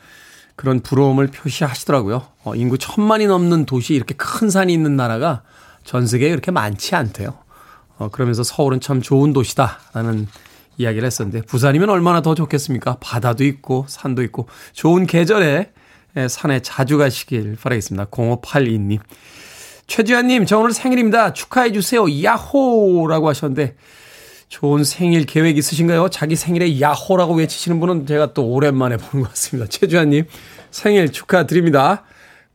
[0.57, 2.27] 그런 부러움을 표시하시더라고요.
[2.44, 5.42] 어, 인구 천만이 넘는 도시 이렇게 큰 산이 있는 나라가
[5.85, 7.38] 전 세계에 그렇게 많지 않대요.
[8.01, 10.27] 어, 그러면서 서울은 참 좋은 도시다라는
[10.79, 12.97] 이야기를 했었는데 부산이면 얼마나 더 좋겠습니까?
[12.99, 15.71] 바다도 있고 산도 있고 좋은 계절에
[16.29, 18.07] 산에 자주 가시길 바라겠습니다.
[18.07, 18.99] 0582님.
[19.87, 21.35] 최지환님, 저 오늘 생일입니다.
[21.35, 22.23] 축하해주세요.
[22.25, 23.77] 야호 라고 하셨는데
[24.49, 26.09] 좋은 생일 계획 있으신가요?
[26.09, 29.69] 자기 생일에 야호라고 외치시는 분은 제가 또 오랜만에 보는 것 같습니다.
[29.69, 30.25] 최주환님,
[30.71, 32.05] 생일 축하드립니다.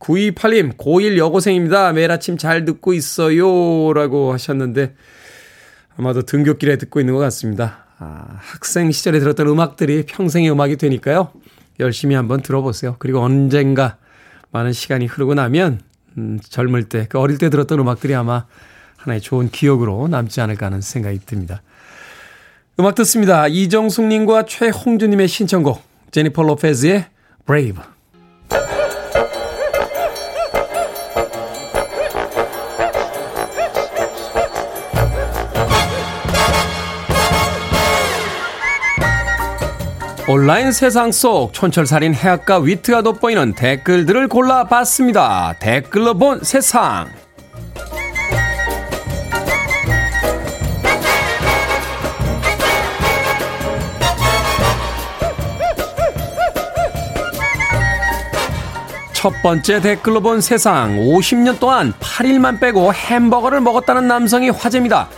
[0.00, 1.92] 9282님, 고1 여고생입니다.
[1.92, 3.92] 매일 아침 잘 듣고 있어요.
[3.94, 4.94] 라고 하셨는데,
[5.96, 7.84] 아마도 등교길에 듣고 있는 것 같습니다.
[7.98, 11.30] 아, 학생 시절에 들었던 음악들이 평생의 음악이 되니까요.
[11.80, 12.96] 열심히 한번 들어보세요.
[12.98, 13.96] 그리고 언젠가
[14.50, 15.80] 많은 시간이 흐르고 나면,
[16.18, 18.44] 음, 젊을 때, 그 어릴 때 들었던 음악들이 아마
[18.96, 21.62] 하나의 좋은 기억으로 남지 않을까 하는 생각이 듭니다.
[22.78, 23.48] 음악 듣습니다.
[23.48, 27.06] 이정숙님과 최홍주님의 신청곡 제니퍼 로페즈의
[27.46, 27.82] Brave
[40.28, 45.54] 온라인 세상 속 촌철살인 해악과 위트가 돋보이는 댓글들을 골라봤습니다.
[45.60, 47.08] 댓글로 본 세상.
[59.12, 65.08] 첫 번째 댓글로 본 세상 50년 동안 8일만 빼고 햄버거를 먹었다는 남성이 화제입니다.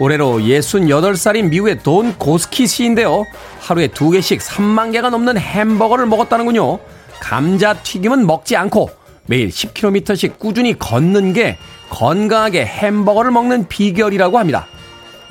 [0.00, 3.26] 올해로 68살인 미국의 돈 고스키 씨인데요.
[3.60, 6.78] 하루에 두 개씩 3만 개가 넘는 햄버거를 먹었다는군요.
[7.20, 8.88] 감자 튀김은 먹지 않고
[9.26, 11.58] 매일 10km씩 꾸준히 걷는 게
[11.90, 14.66] 건강하게 햄버거를 먹는 비결이라고 합니다.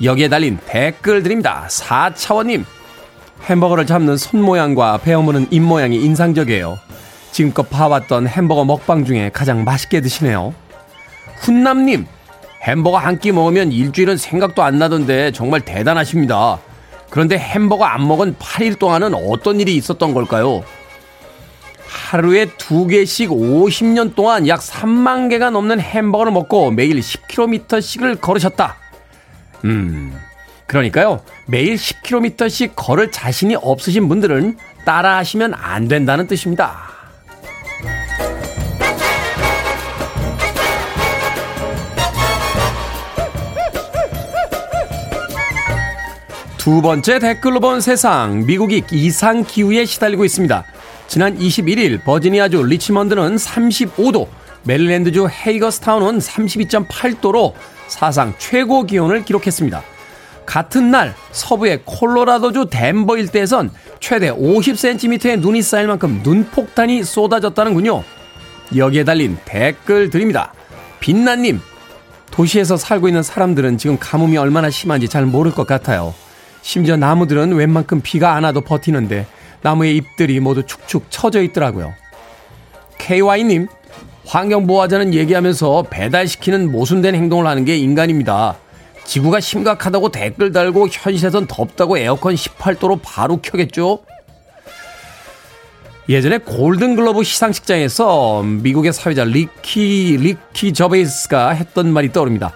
[0.04, 1.66] 여기에 달린 댓글들입니다.
[1.68, 2.64] 4차원님.
[3.46, 6.78] 햄버거를 잡는 손 모양과 베어무는 입 모양이 인상적이에요.
[7.32, 10.54] 지금껏 봐왔던 햄버거 먹방 중에 가장 맛있게 드시네요.
[11.38, 12.06] 훈남님,
[12.62, 16.58] 햄버거 한 끼 먹으면 일주일은 생각도 안 나던데 정말 대단하십니다.
[17.08, 20.62] 그런데 햄버거 안 먹은 8일 동안은 어떤 일이 있었던 걸까요?
[21.86, 28.76] 하루에 두 개씩 50년 동안 약 3만 개가 넘는 햄버거를 먹고 매일 10km씩을 걸으셨다.
[29.64, 30.16] 음,
[30.66, 31.22] 그러니까요.
[31.46, 36.78] 매일 10km씩 걸을 자신이 없으신 분들은 따라 하시면 안 된다는 뜻입니다.
[46.60, 48.44] 두 번째 댓글로 본 세상.
[48.44, 50.62] 미국이 이상 기후에 시달리고 있습니다.
[51.08, 54.28] 지난 21일 버지니아주 리치먼드는 35도,
[54.64, 57.54] 메릴랜드주 헤이거스타운은 32.8도로
[57.88, 59.82] 사상 최고 기온을 기록했습니다.
[60.44, 68.04] 같은 날 서부의 콜로라도주 덴버 일대에선 최대 50cm의 눈이 쌓일 만큼 눈폭탄이 쏟아졌다는군요.
[68.76, 70.52] 여기에 달린 댓글들입니다.
[71.00, 71.58] 빛나님,
[72.30, 76.12] 도시에서 살고 있는 사람들은 지금 가뭄이 얼마나 심한지 잘 모를 것 같아요.
[76.62, 79.26] 심지어 나무들은 웬만큼 비가 안 와도 버티는데
[79.62, 81.94] 나무의 잎들이 모두 축축 처져 있더라고요.
[82.98, 83.68] KY님,
[84.26, 88.56] 환경보호하자는 얘기하면서 배달시키는 모순된 행동을 하는 게 인간입니다.
[89.04, 94.04] 지구가 심각하다고 댓글 달고 현실에선 덥다고 에어컨 18도로 바로 켜겠죠?
[96.08, 102.52] 예전에 골든글러브 시상식장에서 미국의 사회자 리키, 리키 저베이스가 했던 말이 떠오릅니다.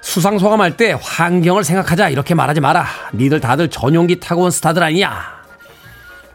[0.00, 2.86] 수상 소감할 때 환경을 생각하자 이렇게 말하지 마라.
[3.14, 5.40] 니들 다들 전용기 타고 온 스타들 아니냐.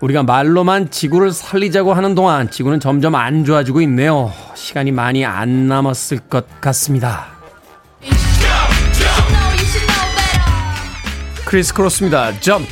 [0.01, 4.31] 우리가 말로만 지구를 살리자고 하는 동안 지구는 점점 안 좋아지고 있네요.
[4.53, 7.27] 시간이 많이 안 남았을 것 같습니다.
[11.45, 12.39] 크리스 크로스입니다.
[12.39, 12.65] 점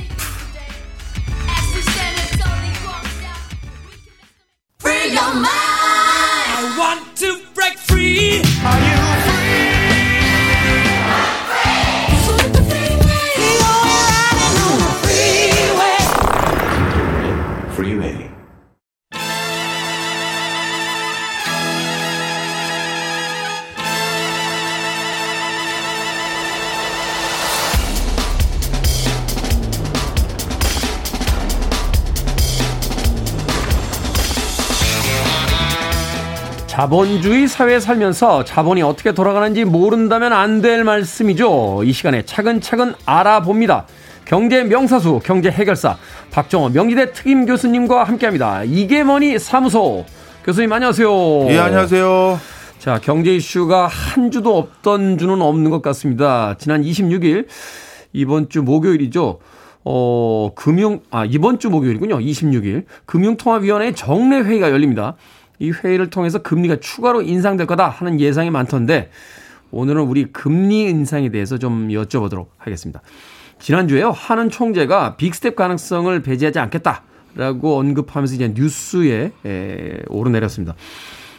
[36.83, 41.83] 자본주의 사회에 살면서 자본이 어떻게 돌아가는지 모른다면 안 될 말씀이죠.
[41.85, 43.85] 이 시간에 차근차근 알아봅니다.
[44.25, 45.95] 경제 명사수, 경제 해결사
[46.31, 48.63] 박정호 명지대 특임 교수님과 함께 합니다.
[48.65, 50.03] 이게 뭐니 사무소
[50.43, 51.47] 교수님 안녕하세요.
[51.51, 52.37] 예, 안녕하세요.
[52.79, 56.55] 자, 경제 이슈가 한 주도 없던 주는 없는 것 같습니다.
[56.59, 57.47] 지난 26일
[58.11, 59.39] 이번 주 목요일이죠.
[59.85, 62.19] 어, 금융 아, 이번 주 목요일이군요.
[62.19, 65.15] 26일 금융통화위원회 정례 회의가 열립니다.
[65.59, 69.09] 이 회의를 통해서 금리가 추가로 인상될 거다 하는 예상이 많던데
[69.71, 73.01] 오늘은 우리 금리 인상에 대해서 좀 여쭤보도록 하겠습니다.
[73.59, 74.11] 지난주에요.
[74.11, 80.75] 한은 총재가 빅스텝 가능성을 배제하지 않겠다라고 언급하면서 이제 뉴스에 에, 오르내렸습니다.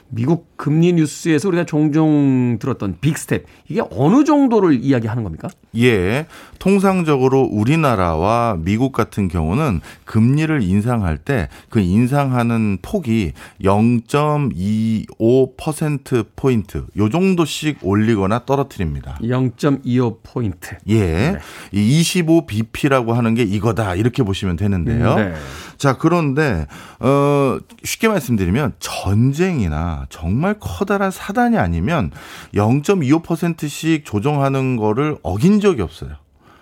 [0.09, 5.49] 미국 금리 뉴스에서 우리가 종종 들었던 빅스텝 이게 어느 정도를 이야기하는 겁니까?
[5.77, 6.27] 예.
[6.59, 11.35] 통상적으로 우리나라와 미국 같은 경우는 금리를 인상할 때
[11.69, 13.33] 그 인상하는 폭이
[13.63, 19.19] 0.25% 포인트 요 정도씩 올리거나 떨어뜨립니다.
[19.23, 20.77] 0.25 포인트.
[20.89, 21.33] 예.
[21.33, 21.39] 네.
[21.73, 23.97] 이 25bp라고 하는 게 이거다.
[23.97, 25.17] 이렇게 보시면 되는데요.
[25.17, 25.35] 네.
[25.77, 26.67] 자, 그런데
[27.01, 32.13] 어 쉽게 말씀드리면 전쟁이나 정말 커다란 사단이 아니면
[32.55, 36.13] 0.25%씩 조정하는 거를 어긴 적이 없어요.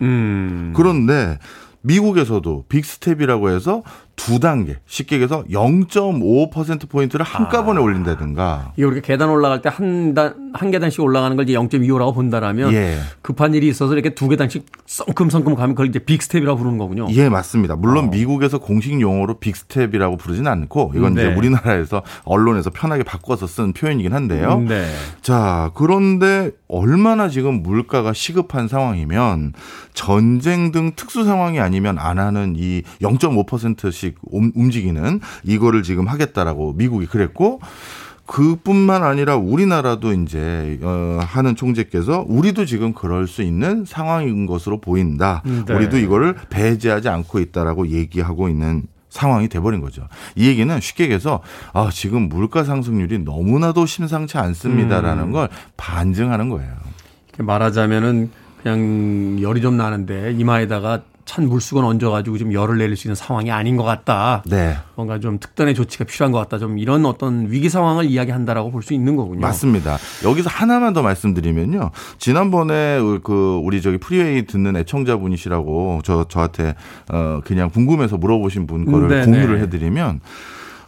[0.00, 0.72] 음.
[0.74, 1.38] 그런데
[1.82, 3.82] 미국에서도 빅스텝이라고 해서
[4.16, 7.82] 두 단계 쉽게 얘기해서 0.5% 포인트를 한꺼번에 아.
[7.82, 8.72] 올린다든가.
[8.76, 12.98] 이게 우리가 계단 올라갈 때 한 단, 한 계단씩 올라가는 걸 이제 0.25라고 본다라면 예.
[13.22, 17.08] 급한 일이 있어서 이렇게 두 계단씩 성큼성큼 가면 그걸 이제 빅스텝이라고 부르는 거군요.
[17.10, 17.76] 예, 맞습니다.
[17.76, 18.08] 물론 어.
[18.10, 21.22] 미국에서 공식 용어로 빅스텝이라고 부르지는 않고 이건 네.
[21.22, 24.60] 이제 우리나라에서 언론에서 편하게 바꿔서 쓴 표현이긴 한데요.
[24.60, 24.86] 네.
[25.22, 29.52] 자, 그런데 얼마나 지금 물가가 시급한 상황이면
[29.94, 37.60] 전쟁 등 특수 상황이 아니면 안 하는 이 0.5%씩 움직이는 이거를 지금 하겠다라고 미국이 그랬고
[38.26, 45.42] 그뿐만 아니라 우리나라도 이제 어 하는 총재께서 우리도 지금 그럴 수 있는 상황인 것으로 보인다.
[45.44, 45.72] 네.
[45.72, 50.08] 우리도 이거를 배제하지 않고 있다라고 얘기하고 있는 상황이 돼버린 거죠.
[50.34, 51.42] 이 얘기는 쉽게 얘기해서
[51.74, 55.32] 아 지금 물가 상승률이 너무나도 심상치 않습니다라는 음.
[55.32, 56.72] 걸 반증하는 거예요.
[57.38, 58.30] 말하자면은
[58.62, 63.76] 그냥 열이 좀 나는데 이마에다가 찬 물수건 얹어가지고 좀 열을 내릴 수 있는 상황이 아닌
[63.76, 64.42] 것 같다.
[64.46, 64.76] 네.
[64.96, 66.58] 뭔가 좀 특단의 조치가 필요한 것 같다.
[66.58, 69.40] 좀 이런 어떤 위기 상황을 이야기한다라고 볼 수 있는 거군요.
[69.40, 69.96] 맞습니다.
[70.24, 71.90] 여기서 하나만 더 말씀드리면요.
[72.18, 76.74] 지난번에 그 우리 저기 프리웨이 듣는 애청자분이시라고 저 저한테
[77.12, 79.24] 어 그냥 궁금해서 물어보신 분 거를 네네.
[79.26, 80.20] 공유를 해드리면.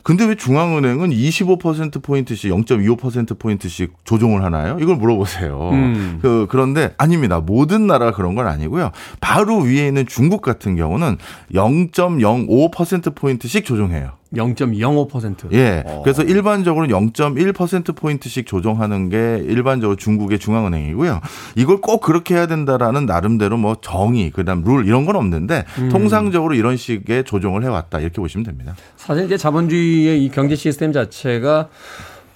[0.04, 4.76] 근데 왜 중앙은행은 25% 포인트씩 0.25% 포인트씩 조정을 하나요?
[4.78, 5.70] 이걸 물어보세요.
[5.72, 6.18] 음.
[6.20, 7.40] 그 그런데 아닙니다.
[7.40, 8.90] 모든 나라가 그런 건 아니고요.
[9.20, 11.16] 바로 위에 있는 중국 같은 경우는
[11.54, 14.12] 0.05% 포인트씩 조정해요.
[14.34, 15.52] 0.05%.
[15.52, 15.82] 예.
[15.86, 16.02] 어.
[16.02, 21.20] 그래서 일반적으로 0.1%포인트씩 조정하는 게 일반적으로 중국의 중앙은행이고요.
[21.56, 25.88] 이걸 꼭 그렇게 해야 된다라는 나름대로 뭐 정의, 그 다음 룰 이런 건 없는데 음.
[25.88, 28.00] 통상적으로 이런 식의 조정을 해왔다.
[28.00, 28.74] 이렇게 보시면 됩니다.
[28.96, 31.68] 사실 이제 자본주의의 이 경제 시스템 자체가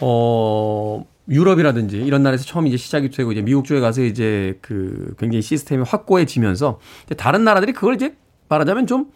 [0.01, 5.42] 어 유럽이라든지 이런 나라에서 처음 이제 시작이 되고 이제 미국 쪽에 가서 이제 그 굉장히
[5.42, 8.14] 시스템이 확고해지면서 이제 다른 나라들이 그걸 이제
[8.49, 9.07] 말하자면 좀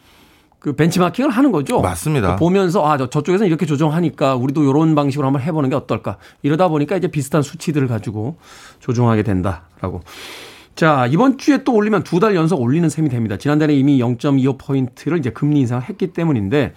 [0.62, 1.80] 그 벤치마킹을 하는 거죠.
[1.80, 2.20] 맞습니다.
[2.28, 6.18] 그러니까 보면서 아, 저, 저쪽에서는 이렇게 조정하니까 우리도 이런 방식으로 한번 해보는 게 어떨까.
[6.42, 8.36] 이러다 보니까 이제 비슷한 수치들을 가지고
[8.78, 10.02] 조정하게 된다라고.
[10.76, 13.36] 자, 이번 주에 또 올리면 두 달 연속 올리는 셈이 됩니다.
[13.36, 16.74] 지난달에 이미 0.25포인트를 이제 금리 인상을 했기 때문인데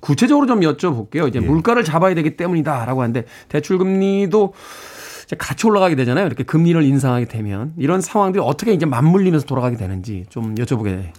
[0.00, 1.24] 구체적으로 좀 여쭤볼게요.
[1.24, 1.28] 예.
[1.28, 4.54] 이제 물가를 잡아야 되기 때문이다라고 하는데 대출 금리도
[5.24, 6.24] 이제 같이 올라가게 되잖아요.
[6.26, 11.10] 이렇게 금리를 인상하게 되면 이런 상황들이 어떻게 이제 맞물리면서 돌아가게 되는지 좀 여쭤보게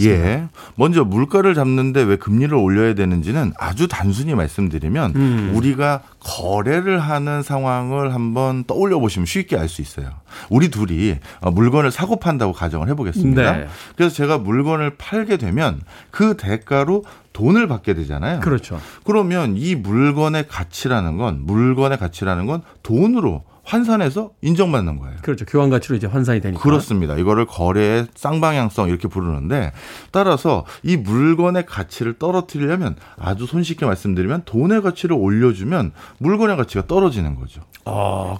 [0.00, 0.48] 예.
[0.74, 5.52] 먼저 물가를 잡는데 왜 금리를 올려야 되는지는 아주 단순히 말씀드리면 음.
[5.54, 10.10] 우리가 거래를 하는 상황을 한번 떠올려 보시면 쉽게 알 수 있어요.
[10.48, 13.52] 우리 둘이 어, 물건을 사고 판다고 가정을 해보겠습니다.
[13.56, 13.66] 네.
[13.96, 15.80] 그래서 제가 물건을 팔게 되면
[16.10, 18.40] 그 대가로 돈을 받게 되잖아요.
[18.40, 18.80] 그렇죠.
[19.04, 25.16] 그러면 이 물건의 가치라는 건 물건의 가치라는 건 돈으로 환산해서 인정받는 거예요.
[25.20, 25.44] 그렇죠.
[25.44, 26.62] 교환 가치로 이제 환산이 되니까.
[26.62, 27.16] 그렇습니다.
[27.16, 29.72] 이거를 거래의 쌍방향성 이렇게 부르는데
[30.10, 37.60] 따라서 이 물건의 가치를 떨어뜨리려면 아주 손쉽게 말씀드리면 돈의 가치를 올려주면 물건의 가치가 떨어지는 거죠.
[37.84, 38.38] 아,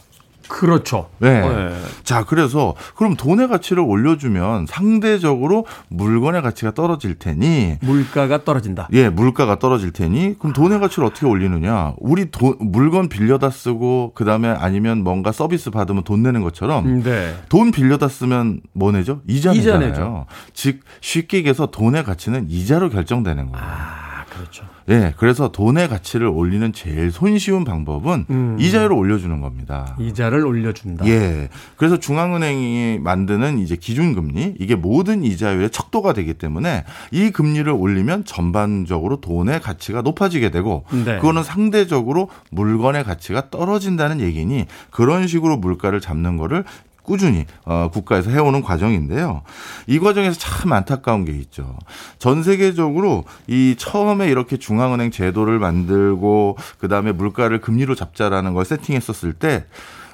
[0.49, 1.09] 그렇죠.
[1.18, 1.40] 네.
[1.40, 1.76] 네.
[2.03, 8.88] 자, 그래서 그럼 돈의 가치를 올려주면 상대적으로 물건의 가치가 떨어질 테니 물가가 떨어진다.
[8.92, 11.94] 예, 물가가 떨어질 테니 그럼 돈의 가치를 어떻게 올리느냐?
[11.99, 17.34] 우리 돈 물건 빌려다 쓰고 그다음에 아니면 뭔가 서비스 받으면 돈 내는 것처럼 네.
[17.49, 19.20] 돈 빌려다 쓰면 뭐 내죠?
[19.28, 20.26] 이자 이자 내잖아요.
[20.55, 23.66] 즉 쉽게 얘기해서 돈의 가치는 이자로 결정되는 거예요.
[23.66, 24.08] 아,
[24.39, 24.64] 그렇죠.
[24.89, 28.57] 예, 그래서 돈의 가치를 올리는 제일 손쉬운 방법은 음.
[28.59, 29.97] 이자율을 올려주는 겁니다.
[29.99, 31.07] 이자를 올려준다.
[31.07, 31.49] 예.
[31.76, 39.20] 그래서 중앙은행이 만드는 이제 기준금리 이게 모든 이자율의 척도가 되기 때문에 이 금리를 올리면 전반적으로
[39.20, 41.16] 돈의 가치가 높아지게 되고 네.
[41.16, 46.64] 그거는 상대적으로 물건의 가치가 떨어진다는 얘기니 그런 식으로 물가를 잡는 거를
[47.09, 49.41] 꾸준히 어, 국가에서 해오는 과정인데요.
[49.87, 51.75] 이 과정에서 참 안타까운 게 있죠.
[52.19, 59.33] 전 세계적으로 이 처음에 이렇게 중앙은행 제도를 만들고 그 다음에 물가를 금리로 잡자라는 걸 세팅했었을
[59.33, 59.65] 때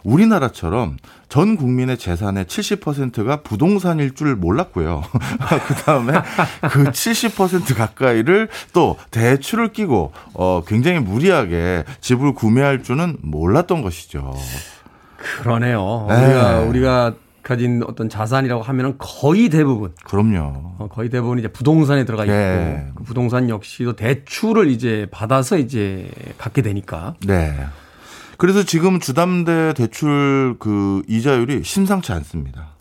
[0.04, 5.02] 우리나라처럼 전 국민의 재산의 70%가 부동산일 줄 몰랐고요.
[5.66, 6.12] 그 다음에
[6.70, 14.32] 그 70% 가까이를 또 대출을 끼고 어 굉장히 무리하게 집을 구매할 줄은 몰랐던 것이죠.
[15.42, 16.06] 그러네요.
[16.08, 16.24] 네.
[16.24, 20.74] 우리가 우리가 가진 어떤 자산이라고 하면은 거의 대부분 그럼요.
[20.78, 22.88] 어, 거의 대부분 이제 부동산에 들어가 있고 네.
[22.94, 27.54] 그 부동산 역시도 대출을 이제 받아서 이제 갖게 되니까 네.
[28.38, 32.74] 그래서 지금 주담대 대출 그 이자율이 심상치 않습니다.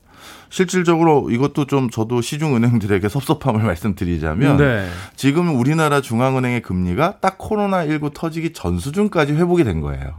[0.50, 4.88] 실질적으로 이것도 좀 저도 시중은행들에게 섭섭함을 말씀드리자면 네.
[5.16, 10.14] 지금 우리나라 중앙은행의 금리가 딱 코로나 19 터지기 전 수준까지 회복이 된 거예요.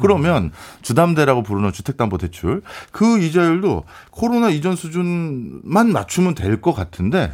[0.00, 0.52] 그러면
[0.82, 2.62] 주담대라고 부르는 주택담보대출
[2.92, 7.32] 그 이자율도 코로나 이전 수준만 맞추면 될 것 같은데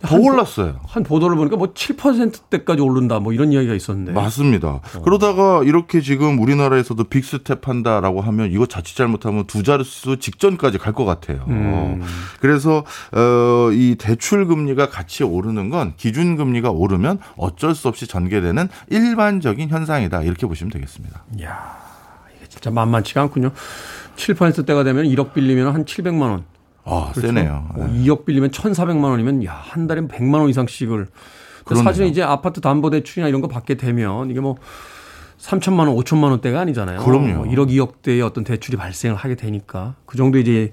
[0.00, 0.80] 더 올랐어요.
[0.86, 4.12] 한 보도를 보니까 뭐 7%대까지 오른다 뭐 이런 이야기가 있었는데.
[4.12, 4.80] 맞습니다.
[5.04, 11.04] 그러다가 이렇게 지금 우리나라에서도 빅스텝 한다라고 하면 이거 자칫 잘못하면 두 자릿수 직전까지 갈 것
[11.04, 11.44] 같아요.
[11.48, 12.02] 음.
[12.40, 18.68] 그래서 어, 이 대출 금리가 같이 오르는 건 기준 금리가 오르면 어쩔 수 없이 전개되는
[18.90, 21.24] 일반적인 현상이다 이렇게 보시면 되겠습니다.
[21.34, 21.46] 이게
[22.56, 23.52] 진짜 만만치가 않군요.
[24.16, 26.44] 7%대가 되면 1억 빌리면 한 700만 원.
[26.84, 27.68] 아, 세네요.
[27.74, 31.06] 어, 2억 빌리면 1,400만 원이면 야, 한 달에 100만 원 이상씩을.
[31.82, 34.56] 사실은 이제 아파트 담보 대출이나 이런 거 받게 되면 이게 뭐
[35.38, 37.00] 3천만 원, 5천만 원대가 아니잖아요.
[37.00, 37.44] 그럼요.
[37.44, 40.72] 뭐 1억, 2억대의 어떤 대출이 발생을 하게 되니까 그 정도 이제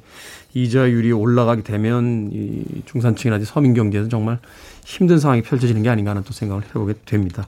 [0.53, 4.37] 이자율이 올라가게 되면 이 중산층이라든지 서민 경제에서 정말
[4.85, 7.45] 힘든 상황이 펼쳐지는 게 아닌가 하는 또 생각을 해보게 됩니다.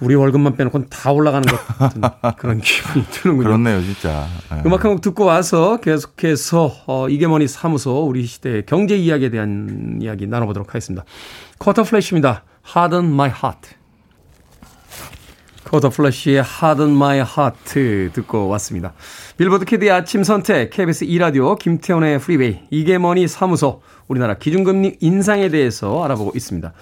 [0.00, 2.02] 우리 월급만 빼놓고는 다 올라가는 것 같은
[2.38, 3.48] 그런 기분이 드는군요.
[3.48, 4.26] 그렇네요, 진짜.
[4.52, 4.62] 예.
[4.64, 9.98] 음악 한 곡 듣고 와서 계속해서 어, 이게 뭐니 사무소 우리 시대의 경제 이야기에 대한
[10.00, 11.04] 이야기 나눠보도록 하겠습니다.
[11.58, 12.44] 쿼터 플래시입니다.
[12.76, 13.70] Harden My Heart.
[15.64, 18.94] 쿼터 플래시의 Harden My Heart 듣고 왔습니다.
[19.36, 26.02] 빌보드 키드의 아침 선택 KBS 2라디오 김태훈의 프리웨이 이게 뭐니 사무소 우리나라 기준금리 인상에 대해서
[26.04, 26.72] 알아보고 있습니다.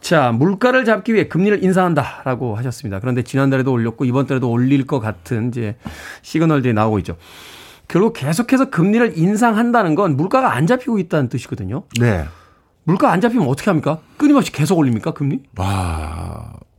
[0.00, 3.00] 자, 물가를 잡기 위해 금리를 인상한다라고 하셨습니다.
[3.00, 5.76] 그런데 지난달에도 올렸고 이번 달에도 올릴 것 같은 이제
[6.22, 7.16] 시그널들이 나오고 있죠.
[7.88, 11.84] 결국 계속해서 금리를 인상한다는 건 물가가 안 잡히고 있다는 뜻이거든요.
[12.00, 12.24] 네.
[12.84, 13.98] 물가 안 잡히면 어떻게 합니까?
[14.16, 15.40] 끊임없이 계속 올립니까, 금리?
[15.56, 16.07] 와,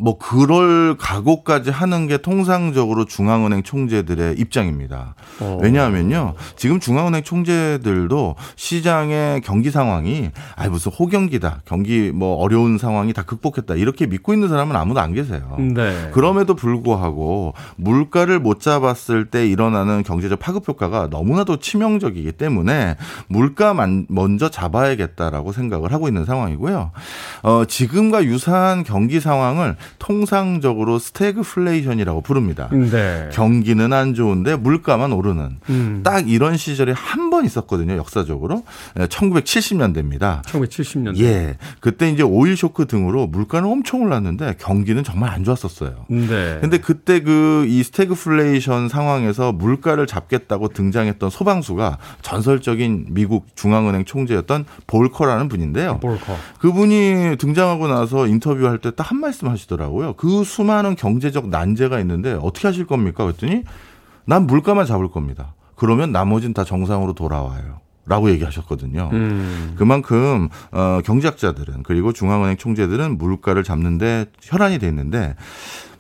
[0.02, 5.14] 뭐 그럴 각오까지 하는 게 통상적으로 중앙은행 총재들의 입장입니다.
[5.42, 5.60] 어.
[5.62, 13.24] 왜냐하면요, 지금 중앙은행 총재들도 시장의 경기 상황이 아 무슨 호경기다, 경기 뭐 어려운 상황이 다
[13.24, 15.58] 극복했다 이렇게 믿고 있는 사람은 아무도 안 계세요.
[15.60, 16.10] 네.
[16.14, 22.96] 그럼에도 불구하고 물가를 못 잡았을 때 일어나는 경제적 파급 효과가 너무나도 치명적이기 때문에
[23.28, 26.92] 물가만 먼저 잡아야겠다라고 생각을 하고 있는 상황이고요.
[27.44, 32.70] 어, 지금과 유사한 경기 상황을 통상적으로 스태그플레이션이라고 부릅니다.
[32.72, 33.30] 네.
[33.34, 36.02] 경기는 안 좋은데 물가만 오르는 음.
[36.04, 37.96] 딱 이런 시절이 한 번 있었거든요.
[37.96, 38.64] 역사적으로
[38.98, 40.42] 1970년대입니다.
[40.44, 41.20] 1970년대.
[41.22, 46.06] 예, 그때 이제 오일 쇼크 등으로 물가는 엄청 올랐는데 경기는 정말 안 좋았었어요.
[46.10, 46.58] 네.
[46.62, 55.50] 근데 그때 그 이 스태그플레이션 상황에서 물가를 잡겠다고 등장했던 소방수가 전설적인 미국 중앙은행 총재였던 볼커라는
[55.50, 56.00] 분인데요.
[56.00, 56.36] 볼커.
[56.60, 59.79] 그분이 등장하고 나서 인터뷰할 때 딱 한 말씀 하시더라고요.
[60.18, 63.24] 그 수많은 경제적 난제가 있는데 어떻게 하실 겁니까?
[63.24, 63.64] 그랬더니
[64.26, 65.54] 난 물가만 잡을 겁니다.
[65.76, 67.80] 그러면 나머지는 다 정상으로 돌아와요.
[68.06, 69.10] 라고 얘기하셨거든요.
[69.14, 69.76] 음.
[69.78, 75.36] 그만큼 어, 경제학자들은 그리고 중앙은행 총재들은 물가를 잡는데 혈안이 돼 있는데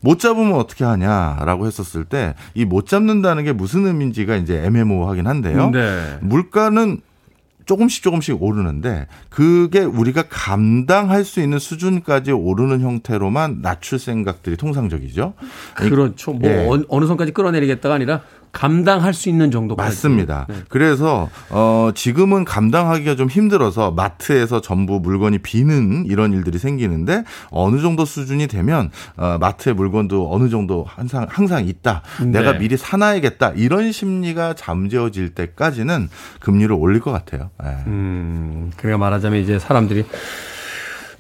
[0.01, 5.69] 못 잡으면 어떻게 하냐라고 했었을 때 이 못 잡는다는 게 무슨 의미인지가 이제 애매모호하긴 한데요.
[5.69, 6.17] 네.
[6.21, 6.99] 물가는
[7.69, 15.35] 조금씩 조금씩 오르는데 그게 우리가 감당할 수 있는 수준까지 오르는 형태로만 낮출 생각들이 통상적이죠.
[15.75, 16.33] 그렇죠.
[16.33, 16.65] 뭐 예.
[16.67, 19.87] 어- 어느 선까지 끌어내리겠다가 아니라 감당할 수 있는 정도까지.
[19.87, 20.45] 맞습니다.
[20.49, 20.55] 네.
[20.69, 28.05] 그래서 어 지금은 감당하기가 좀 힘들어서 마트에서 전부 물건이 비는 이런 일들이 생기는데 어느 정도
[28.05, 32.01] 수준이 되면 어 마트에 물건도 어느 정도 항상 항상 있다.
[32.25, 32.59] 내가 네.
[32.59, 33.53] 미리 사놔야겠다.
[33.55, 37.49] 이런 심리가 잠재워질 때까지는 금리를 올릴 것 같아요.
[37.63, 37.69] 예.
[37.87, 40.05] 음, 그러니까 말하자면 이제 사람들이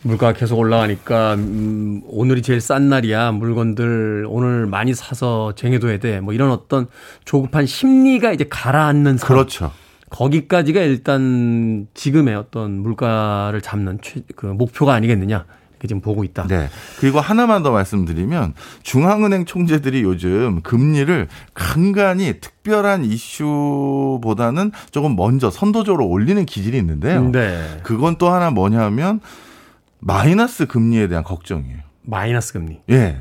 [0.01, 6.33] 물가가 계속 올라가니까 음, 오늘이 제일 싼 날이야 물건들 오늘 많이 사서 쟁여둬야 돼 뭐
[6.33, 6.87] 이런 어떤
[7.25, 9.37] 조급한 심리가 이제 가라앉는 상황.
[9.37, 9.71] 그렇죠.
[10.09, 16.47] 거기까지가 일단 지금의 어떤 물가를 잡는 최, 그 목표가 아니겠느냐 이렇게 지금 보고 있다.
[16.47, 16.67] 네.
[16.99, 26.43] 그리고 하나만 더 말씀드리면 중앙은행 총재들이 요즘 금리를 간간히 특별한 이슈보다는 조금 먼저 선도적으로 올리는
[26.45, 27.29] 기질이 있는데요.
[27.31, 27.79] 네.
[27.83, 29.21] 그건 또 하나 뭐냐면
[29.99, 31.79] 마이너스 금리에 대한 걱정이에요.
[32.03, 32.79] 마이너스 금리.
[32.89, 33.17] 예.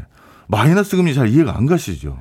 [0.47, 2.19] 마이너스 금리 잘 이해가 안 가시죠?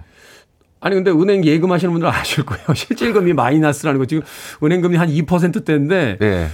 [0.79, 2.65] 아니 근데 은행 예금하시는 분들은 아실 거예요.
[2.75, 4.23] 실질 금리 마이너스라는 거 지금
[4.63, 6.47] 은행 금리 한 2%대인데 예.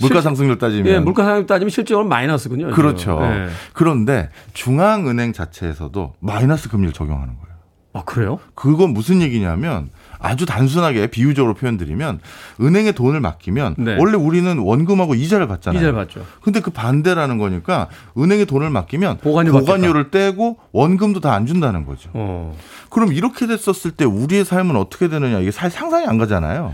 [0.00, 2.70] 물가 실- 상승률 따지면 예, 물가 상승 따지면 실제로 마이너스군요.
[2.70, 3.18] 그렇죠.
[3.22, 3.48] 예.
[3.72, 7.48] 그런데 중앙은행 자체에서도 마이너스 금리를 적용하는 거예요.
[7.94, 8.38] 아, 그래요?
[8.54, 12.20] 그건 무슨 얘기냐면 아주 단순하게 비유적으로 표현드리면
[12.60, 13.96] 은행에 돈을 맡기면 네.
[13.98, 15.78] 원래 우리는 원금하고 이자를 받잖아요.
[15.80, 16.24] 이자를 받죠.
[16.42, 22.08] 근데 그 반대라는 거니까 은행에 돈을 맡기면 보관료 보관료를 떼고 원금도 다 안 준다는 거죠.
[22.14, 22.56] 어.
[22.90, 26.72] 그럼 이렇게 됐었을 때 우리의 삶은 어떻게 되느냐 이게 살 상상이 안 가잖아요.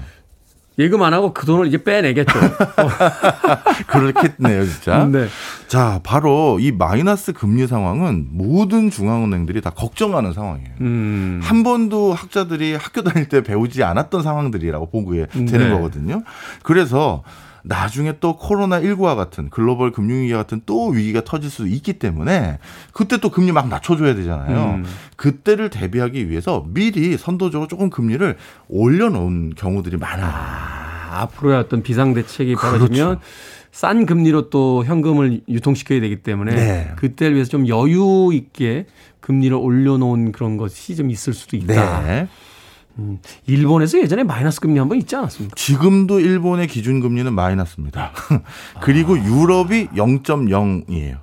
[0.79, 2.33] 예금 안 하고 그 돈을 이제 빼내겠죠.
[3.87, 5.05] 그렇겠네요, 진짜.
[5.11, 5.29] 네.
[5.69, 10.71] 자, 바로 이 마이너스 금리 상황은 모든 중앙은행들이 다 걱정하는 상황이에요.
[10.81, 11.41] 음.
[11.43, 15.71] 한 번도 학자들이 학교 다닐 때 배우지 않았던 상황들이라고 보게 되는 네.
[15.71, 16.23] 거거든요.
[16.63, 17.23] 그래서
[17.67, 22.59] 나중에 또 코로나19와 같은 글로벌 금융위기와 같은 또 위기가 터질 수 있기 때문에
[22.93, 24.75] 그때 또 금리 막 낮춰줘야 되잖아요.
[24.77, 24.85] 음.
[25.17, 28.37] 그때를 대비하기 위해서 미리 선도적으로 조금 금리를
[28.69, 30.31] 올려놓은 경우들이 많아요.
[30.31, 32.79] 아, 앞으로의 어떤 비상대책이 그렇죠.
[32.79, 33.21] 벌어지면
[33.73, 36.93] 싼 금리로 또 현금을 유통시켜야 되기 때문에 네.
[36.97, 38.87] 그때를 위해서 좀 여유 있게
[39.21, 42.03] 금리를 올려놓은 그런 것이 좀 있을 수도 있다.
[42.03, 42.29] 네.
[43.47, 45.55] 일본에서 예전에 마이너스 금리 한 번 있지 않았습니까?
[45.57, 48.13] 지금도 일본의 기준 금리는 마이너스입니다.
[48.81, 51.19] 그리고 유럽이 0.0이에요.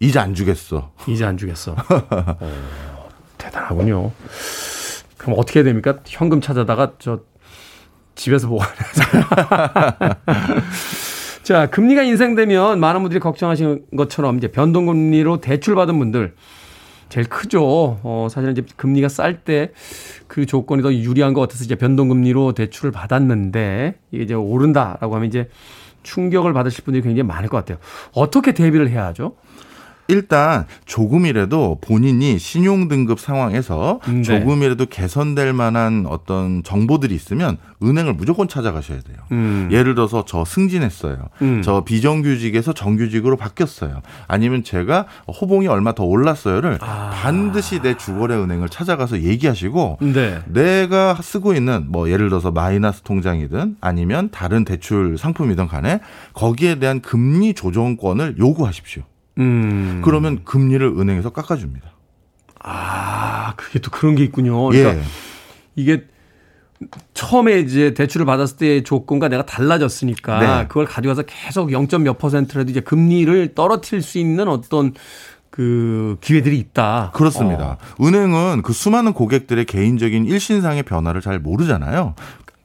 [0.00, 0.92] 이제 안 주겠어.
[1.08, 1.72] 이제 안 주겠어.
[1.78, 4.10] 어, 대단하군요.
[5.16, 5.98] 그럼 어떻게 해야 됩니까?
[6.06, 7.20] 현금 찾아다가 저
[8.14, 9.02] 집에서 보관해서.
[11.42, 16.34] 자, 금리가 인상되면 많은 분들이 걱정하시는 것처럼 이제 변동금리로 대출받은 분들
[17.10, 17.98] 제일 크죠.
[18.02, 19.72] 어, 사실은 이제 금리가 쌀 때
[20.26, 25.48] 그 조건이 더 유리한 것 같아서 이제 변동금리로 대출을 받았는데 이게 이제 오른다라고 하면 이제
[26.04, 27.78] 충격을 받으실 분들이 굉장히 많을 것 같아요.
[28.12, 29.34] 어떻게 대비를 해야 하죠?
[30.10, 34.22] 일단 조금이라도 본인이 신용 등급 상황에서 네.
[34.22, 39.16] 조금이라도 개선될 만한 어떤 정보들이 있으면 은행을 무조건 찾아가셔야 돼요.
[39.32, 39.68] 음.
[39.70, 41.16] 예를 들어서 저 승진했어요.
[41.42, 41.62] 음.
[41.62, 44.02] 저 비정규직에서 정규직으로 바뀌었어요.
[44.26, 47.10] 아니면 제가 호봉이 얼마 더 올랐어요를 아.
[47.14, 50.40] 반드시 내 주거래 은행을 찾아가서 얘기하시고 네.
[50.46, 56.00] 내가 쓰고 있는 뭐 예를 들어서 마이너스 통장이든 아니면 다른 대출 상품이든 간에
[56.34, 59.02] 거기에 대한 금리 조정권을 요구하십시오.
[59.38, 60.02] 음.
[60.04, 61.90] 그러면 금리를 은행에서 깎아줍니다.
[62.62, 64.66] 아, 그게 또 그런 게 있군요.
[64.66, 65.02] 그러니까 예.
[65.76, 66.04] 이게
[67.14, 70.68] 처음에 이제 대출을 받았을 때의 조건과 내가 달라졌으니까 네.
[70.68, 71.86] 그걸 가져가서 계속 0.
[72.02, 74.94] 몇 퍼센트라도 이제 금리를 떨어뜨릴 수 있는 어떤
[75.50, 77.10] 그 기회들이 있다.
[77.12, 77.76] 그렇습니다.
[77.98, 78.04] 어.
[78.04, 82.14] 은행은 그 수많은 고객들의 개인적인 일신상의 변화를 잘 모르잖아요.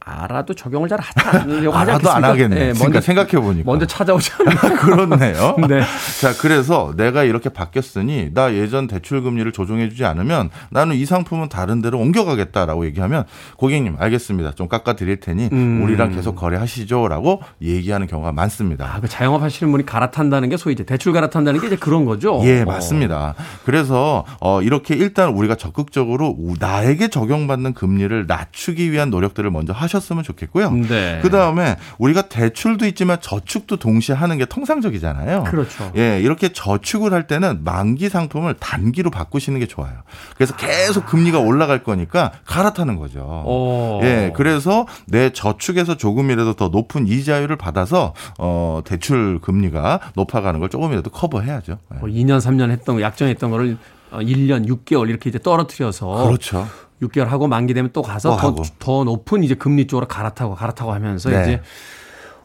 [0.07, 2.23] 알아도 적용을 잘 하지 않으려고 하지 알아도 안?
[2.23, 2.55] 하겠네.
[2.69, 3.63] 예, 그러니까 생각해 보니까.
[3.65, 4.75] 먼저 찾아오지 않나.
[4.79, 5.55] 그렇네요.
[5.67, 5.81] 네.
[6.21, 11.49] 자, 그래서 내가 이렇게 바뀌었으니 나 예전 대출 금리를 조정해 주지 않으면 나는 이 상품은
[11.49, 13.23] 다른 데로 옮겨가겠다라고 얘기하면
[13.57, 14.51] 고객님 알겠습니다.
[14.51, 15.81] 좀 깎아 드릴 테니 음.
[15.83, 18.85] 우리랑 계속 거래하시죠라고 얘기하는 경우가 많습니다.
[18.95, 22.41] 아, 그 자영업 하시는 분이 갈아탄다는 게 소위 이제 대출 갈아탄다는 게 이제 그런 거죠.
[22.43, 22.65] 예, 어.
[22.65, 23.33] 맞습니다.
[23.65, 29.87] 그래서 어 이렇게 일단 우리가 적극적으로 우- 나에게 적용받는 금리를 낮추기 위한 노력들을 먼저 하
[29.95, 30.71] 셨으면 좋겠고요.
[30.71, 31.19] 네.
[31.21, 35.43] 그 다음에 우리가 대출도 있지만 저축도 동시에 하는 게 통상적이잖아요.
[35.45, 35.91] 그렇죠.
[35.97, 39.93] 예, 이렇게 저축을 할 때는 만기 상품을 단기로 바꾸시는 게 좋아요.
[40.35, 43.23] 그래서 계속 금리가 올라갈 거니까 갈아타는 거죠.
[43.25, 43.99] 어.
[44.03, 51.09] 예, 그래서 내 저축에서 조금이라도 더 높은 이자율을 받아서 어 대출 금리가 높아가는 걸 조금이라도
[51.09, 51.77] 커버해야죠.
[51.93, 51.97] 예.
[51.99, 53.77] 뭐 2년, 3년 했던 거, 약정했던 거를
[54.11, 56.67] 어, 1년, 6개월 이렇게 이제 떨어뜨려서 그렇죠.
[57.01, 58.63] 6개월 하고 만기 되면 또 가서 또 더.
[58.79, 61.41] 더 높은 이제 금리 쪽으로 갈아타고 갈아타고 하면서 네.
[61.41, 61.61] 이제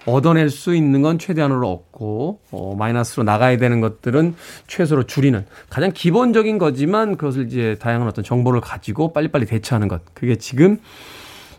[0.07, 4.35] 얻어낼 수 있는 건 최대한으로 얻고 어, 마이너스로 나가야 되는 것들은
[4.67, 10.37] 최소로 줄이는 가장 기본적인 거지만 그것을 이제 다양한 어떤 정보를 가지고 빨리빨리 대처하는 것 그게
[10.37, 10.79] 지금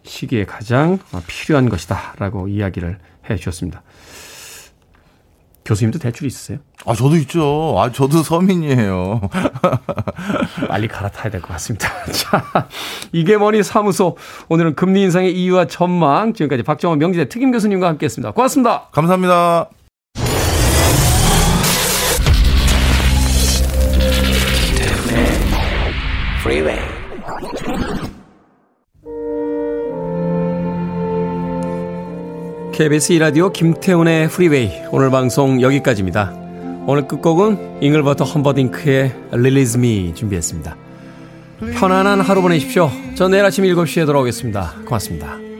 [0.03, 2.97] 시기에 가장 어, 필요한 것이다라고 이야기를
[3.29, 3.83] 해 주셨습니다.
[5.65, 6.57] 교수님도 대출 있으세요?
[6.85, 7.75] 아, 저도 있죠.
[7.77, 9.21] 아, 저도 서민이에요.
[10.67, 11.87] 빨리 갈아타야 될 것 같습니다.
[12.11, 12.67] 자,
[13.11, 14.17] 이게 뭐니 사무소.
[14.49, 16.33] 오늘은 금리 인상의 이유와 전망.
[16.33, 18.31] 지금까지 박정원 명지대 특임 교수님과 함께 했습니다.
[18.31, 18.87] 고맙습니다.
[18.91, 19.69] 감사합니다.
[26.41, 26.90] Freeway.
[32.81, 34.71] KBS 2라디오 김태훈의 프리웨이.
[34.89, 36.33] 오늘 방송 여기까지입니다.
[36.87, 40.75] 오늘 끝곡은 잉글버터 험버딩크의 Release Me 준비했습니다.
[41.75, 42.89] 편안한 하루 보내십시오.
[43.13, 44.77] 전 내일 아침 7시에 돌아오겠습니다.
[44.85, 45.50] 고맙습니다.